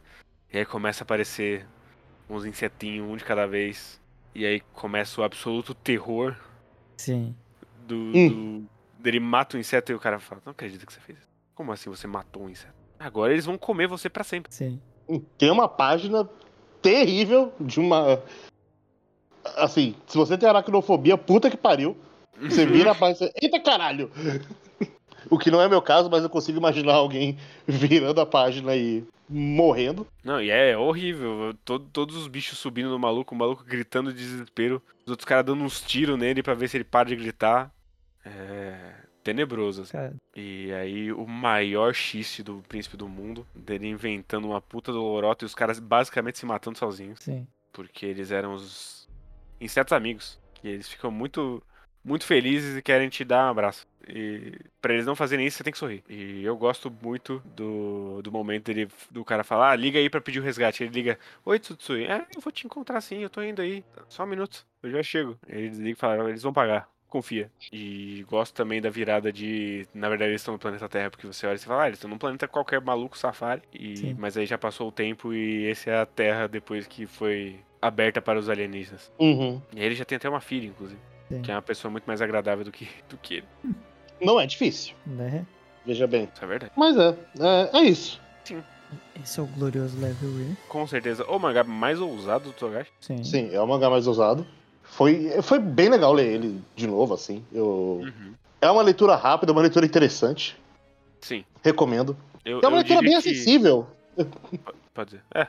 [0.51, 1.65] E aí começa a aparecer
[2.29, 3.99] uns insetinhos, um de cada vez.
[4.33, 6.35] E aí começa o absoluto terror
[6.97, 7.35] Sim.
[7.85, 7.95] do.
[7.95, 8.65] Hum.
[8.99, 11.27] do- Ele mata o inseto e o cara fala: Não acredito que você fez isso.
[11.53, 12.73] Como assim você matou um inseto?
[12.97, 14.53] Agora eles vão comer você pra sempre.
[14.53, 14.79] Sim.
[15.37, 16.27] Tem uma página
[16.81, 18.21] terrível de uma.
[19.55, 21.97] Assim, se você tem aracnofobia, puta que pariu.
[22.41, 24.11] Você vira a página e você, Eita caralho!
[25.29, 29.03] O que não é meu caso, mas eu consigo imaginar alguém virando a página e
[29.29, 30.07] morrendo.
[30.23, 31.53] Não, e é horrível.
[31.65, 34.81] Todo- todos os bichos subindo no maluco, o maluco gritando de desespero.
[35.05, 37.71] Os outros caras dando uns tiros nele pra ver se ele para de gritar.
[38.25, 38.98] É.
[39.23, 39.83] tenebroso.
[39.83, 39.91] assim.
[39.91, 45.01] Cara, E aí o maior xiste do príncipe do mundo, dele inventando uma puta do
[45.01, 47.19] lorota e os caras basicamente se matando sozinhos.
[47.19, 47.47] sim.
[47.71, 49.07] Porque eles eram os
[49.61, 50.39] insetos amigos.
[50.63, 51.61] E eles ficam muito,
[52.03, 53.87] muito felizes e querem te dar um abraço.
[54.07, 56.03] E pra eles não fazerem isso, você tem que sorrir.
[56.09, 60.19] E eu gosto muito do, do momento dele, do cara falar, ah, liga aí pra
[60.19, 60.83] pedir o resgate.
[60.83, 63.85] Ele liga, oi Tsutsui, é, eu vou te encontrar sim, eu tô indo aí.
[64.09, 65.37] Só um minuto, eu já chego.
[65.47, 66.89] Ele desliga e fala, eles vão pagar.
[67.09, 67.49] Confia.
[67.73, 69.87] E gosto também da virada de.
[69.93, 72.09] Na verdade, eles estão no planeta Terra, porque você olha e fala, ah, eles estão
[72.09, 73.61] num planeta qualquer maluco safari.
[73.73, 73.97] E...
[73.97, 74.15] Sim.
[74.17, 78.21] Mas aí já passou o tempo e esse é a Terra depois que foi aberta
[78.21, 79.11] para os alienígenas.
[79.19, 79.61] Uhum.
[79.73, 80.99] E aí ele já tem até uma filha, inclusive.
[81.29, 81.41] Sim.
[81.41, 83.47] Que é uma pessoa muito mais agradável do que, do que ele.
[84.21, 85.45] Não é difícil, Né?
[85.85, 86.29] veja bem.
[86.33, 86.71] Isso é verdade.
[86.75, 88.21] Mas é, é, é isso.
[89.23, 90.55] Esse é o glorioso level E.
[90.67, 91.25] Com certeza.
[91.25, 92.91] O mangá mais ousado do Togashi.
[92.99, 93.23] Sim.
[93.23, 94.45] Sim, é o mangá mais ousado.
[94.89, 97.43] Foi, foi bem legal ler ele de novo, assim.
[97.51, 98.01] Eu...
[98.03, 98.33] Uhum.
[98.61, 100.57] É uma leitura rápida, uma leitura interessante.
[101.21, 101.45] Sim.
[101.63, 102.17] Recomendo.
[102.43, 103.87] Eu, É uma eu leitura bem que- acessível.
[104.93, 105.23] Pode dizer.
[105.33, 105.47] É.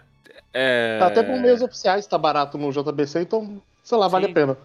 [0.53, 0.99] É...
[1.03, 4.30] Até por meios oficiais tá barato no JBC, então, sei lá, vale Sim.
[4.30, 4.59] a pena.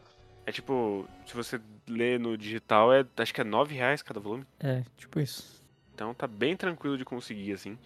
[0.46, 4.44] É tipo, se você lê no digital, é, acho que é 9 reais cada volume.
[4.60, 5.60] É, tipo isso.
[5.94, 7.78] Então tá bem tranquilo de conseguir, assim.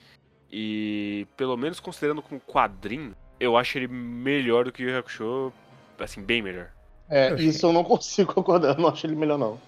[0.51, 5.53] E pelo menos considerando como quadrinho, eu acho ele melhor do que o Hakusho,
[5.99, 6.69] assim, bem melhor.
[7.09, 7.47] É, Eu achei.
[7.47, 9.59] isso eu não consigo concordar, eu não acho ele melhor, não.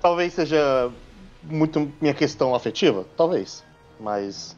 [0.00, 0.90] Talvez seja
[1.42, 3.64] muito minha questão afetiva, talvez.
[3.98, 4.56] Mas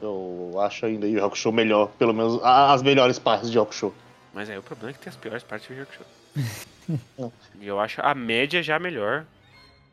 [0.00, 3.62] eu acho ainda Yu Yu Hakusho melhor, pelo menos a- as melhores partes de Yu
[3.62, 3.92] Hakusho.
[4.32, 7.32] Mas aí o problema é que tem as piores partes do Yu Yu Hakusho.
[7.60, 9.24] e eu acho a média já melhor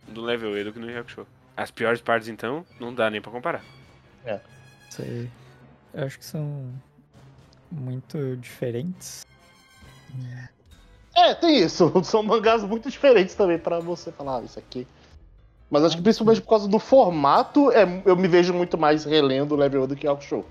[0.08, 1.28] do level E do que no Yu Hakusho.
[1.58, 3.64] As piores partes, então, não dá nem pra comparar.
[4.90, 5.30] Isso aí.
[5.94, 6.72] Eu acho que são
[7.72, 9.26] muito diferentes.
[10.26, 10.50] É,
[11.36, 11.92] tem isso.
[12.04, 14.88] São mangás muito diferentes também pra você falar ah, isso aqui.
[15.70, 19.52] Mas acho que principalmente por causa do formato, é, eu me vejo muito mais relendo
[19.54, 20.46] o Level 1 do que Yu Hakusho.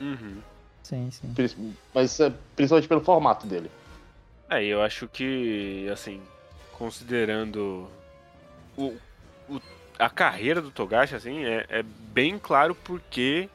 [0.00, 0.38] Uhum.
[0.82, 1.74] Sim, sim.
[1.94, 3.70] Mas é, principalmente pelo formato dele.
[4.50, 6.20] É, eu acho que, assim,
[6.72, 7.88] considerando
[8.76, 8.94] o,
[9.48, 9.60] o-
[9.98, 13.48] a carreira do Togashi, assim, é, é bem claro porque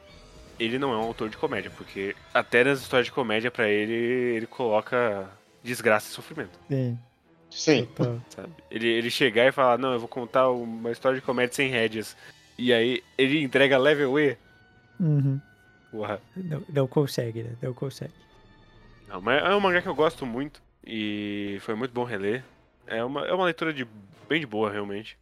[0.58, 3.92] ele não é um autor de comédia, porque até nas histórias de comédia pra ele,
[3.92, 5.28] ele coloca
[5.62, 6.98] desgraça e sofrimento, Sim,
[7.50, 7.88] Sim.
[8.30, 8.52] sabe?
[8.70, 12.16] Ele, ele chegar e falar, não, eu vou contar uma história de comédia sem rédeas,
[12.58, 14.36] e aí ele entrega level E,
[14.98, 15.40] Uhum.
[15.90, 16.20] porra.
[16.36, 17.56] Não, não consegue, né?
[17.60, 18.12] Não consegue.
[19.08, 22.42] Não, mas é um mangá que eu gosto muito e foi muito bom reler.
[22.86, 23.86] É uma, é uma leitura de
[24.28, 25.18] bem de boa, realmente.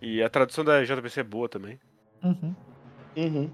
[0.00, 1.78] E a tradução da JBC é boa também.
[2.22, 2.54] Uhum.
[3.16, 3.50] Uhum.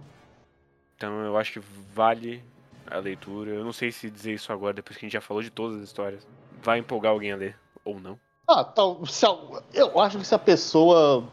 [0.96, 1.60] Então eu acho que
[1.94, 2.42] vale
[2.90, 3.50] a leitura.
[3.50, 5.78] Eu não sei se dizer isso agora, depois que a gente já falou de todas
[5.78, 6.26] as histórias.
[6.62, 8.18] Vai empolgar alguém a ler, ou não.
[8.48, 9.38] Ah, tal, se a-
[9.72, 11.26] eu acho que se a pessoa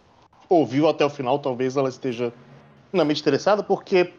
[0.50, 2.34] ouviu até o final, talvez ela esteja
[2.90, 4.14] finalmente interessada, porque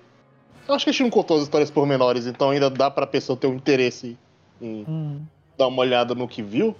[0.68, 3.37] eu acho que a gente não contou as histórias pormenores, então ainda dá pra pessoa
[3.37, 4.18] ter um interesse
[4.61, 5.26] em Uhum.
[5.59, 6.76] dar uma olhada no que viu.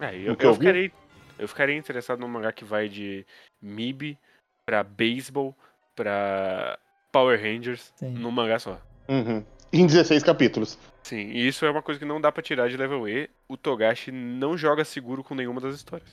[0.00, 0.58] É, eu, que eu eu vi?
[0.60, 0.92] ficarei,
[1.38, 3.26] eu ficaria interessado num mangá que vai de
[3.62, 4.18] MIB
[4.66, 5.54] pra beisebol
[5.96, 6.78] pra
[7.12, 8.10] Power Rangers Sim.
[8.14, 8.78] num mangá só.
[9.08, 9.42] Uhum.
[9.72, 10.78] Em 16 capítulos.
[11.02, 13.28] Sim, e isso é uma coisa que não dá pra tirar de level E.
[13.48, 16.08] O Togashi não joga seguro com nenhuma das histórias.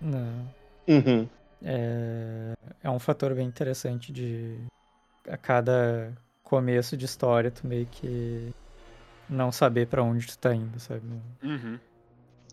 [0.00, 0.54] Não.
[0.88, 1.28] Uhum.
[1.62, 4.58] É, é um fator bem interessante de
[5.28, 8.52] a cada começo de história tu meio que
[9.28, 11.02] não saber pra onde tu tá indo, sabe?
[11.42, 11.78] Uhum.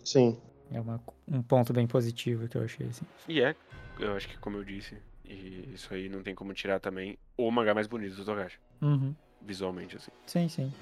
[0.03, 0.37] Sim.
[0.71, 3.05] É uma, um ponto bem positivo que eu achei, assim.
[3.27, 3.55] E é,
[3.99, 7.49] eu acho que como eu disse, e isso aí não tem como tirar também, o
[7.51, 9.13] mangá mais bonito do Togashi, Uhum.
[9.45, 10.11] Visualmente, assim.
[10.25, 10.73] Sim, sim.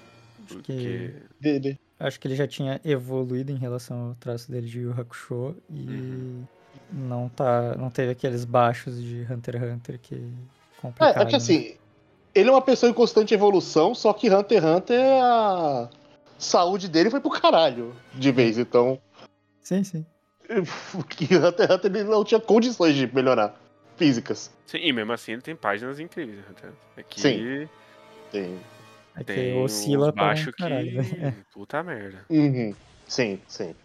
[0.45, 1.13] Acho que, Porque.
[1.39, 1.79] Dele.
[1.99, 5.85] acho que ele já tinha evoluído em relação ao traço dele de Yu Hakusho e
[5.87, 6.45] Uhum.
[6.91, 11.21] não, tá, não teve aqueles baixos de Hunter x Hunter que É, complicado.
[11.21, 11.37] é que né?
[11.37, 11.75] assim,
[12.33, 15.89] ele é uma pessoa em constante evolução, só que Hunter x Hunter, a
[16.39, 18.99] saúde dele foi pro caralho de vez, então.
[19.61, 20.05] Sim, sim.
[21.09, 23.55] Que Hunter x Hunter ele não tinha condições de melhorar
[23.95, 24.51] físicas.
[24.65, 26.71] Sim, e mesmo assim ele tem páginas incríveis, né?
[26.97, 27.69] É que Sim.
[28.31, 28.57] Tem.
[29.15, 31.03] É que Tem oscila pra um baixo caralho.
[31.03, 31.17] que.
[31.17, 31.35] né?
[31.53, 32.25] Puta merda.
[32.29, 32.73] Uhum.
[33.07, 33.75] Sim, sim.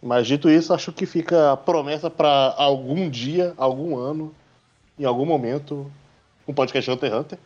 [0.00, 4.34] Mas dito isso, acho que fica a promessa pra algum dia, algum ano,
[4.98, 5.90] em algum momento,
[6.46, 7.38] um podcast Hunter x Hunter.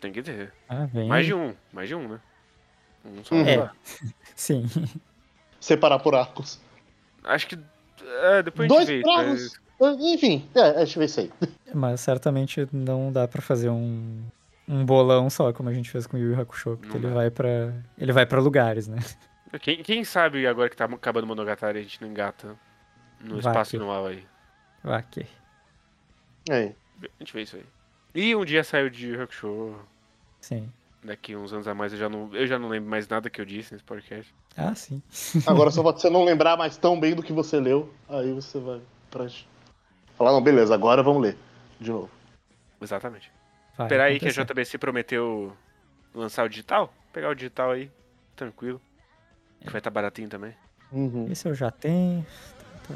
[0.00, 0.52] Tem que ter.
[0.68, 1.06] Ah, vem.
[1.08, 1.54] Mais de um.
[1.72, 2.20] Mais de um, né?
[3.04, 3.44] Um só Uhum.
[3.44, 3.70] não É.
[4.34, 4.66] Sim.
[5.60, 6.58] Separar por arcos.
[7.24, 7.58] Acho que.
[8.24, 9.10] É, depois a Dois gente vê.
[9.10, 9.52] mas-
[10.00, 11.30] Enfim, é, a gente vê isso aí.
[11.74, 14.20] Mas certamente não dá pra fazer um,
[14.68, 17.30] um bolão só, como a gente fez com o Yu Yu Hakusho, porque ele vai
[17.30, 18.98] para ele vai para lugares, né?
[19.60, 22.56] Quem, quem sabe agora que tá acabando o Monogatari a gente não engata
[23.20, 24.24] no Vai espaço anual aí.
[24.82, 25.26] Vai que.
[26.48, 26.72] É.
[27.02, 27.64] A gente vê isso aí.
[28.14, 29.74] E um dia saiu de Yu Hakusho.
[30.40, 30.70] Sim.
[31.04, 33.40] Daqui uns anos a mais eu já não, eu já não lembro mais nada que
[33.40, 34.32] eu disse nesse podcast.
[34.56, 35.02] Ah, sim.
[35.46, 38.58] Agora só pode você não lembrar mais tão bem do que você leu, aí você
[38.58, 39.26] vai pra
[40.16, 41.36] falar, não, beleza, agora vamos ler.
[41.80, 42.10] De novo.
[42.80, 43.30] Exatamente.
[43.76, 44.30] Vai Esperar aí que a.
[44.30, 45.56] JBC prometeu
[46.14, 46.92] lançar o digital.
[47.12, 47.90] Pegar o digital aí,
[48.36, 48.80] tranquilo.
[49.60, 50.54] Que vai estar baratinho também.
[50.90, 51.28] Uhum.
[51.30, 52.26] Esse eu já tenho.
[52.86, 52.94] Tá,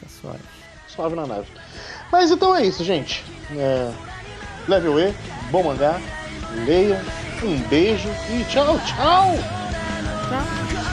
[0.00, 0.40] tá suave.
[0.88, 1.50] Suave na nave.
[2.10, 3.24] Mas então é isso, gente.
[3.52, 3.92] É...
[4.68, 5.14] Level E,
[5.50, 5.98] bom mangá,
[6.66, 7.00] leiam,
[7.42, 9.34] um beijo e tchau, tchau!
[10.28, 10.89] Tchau.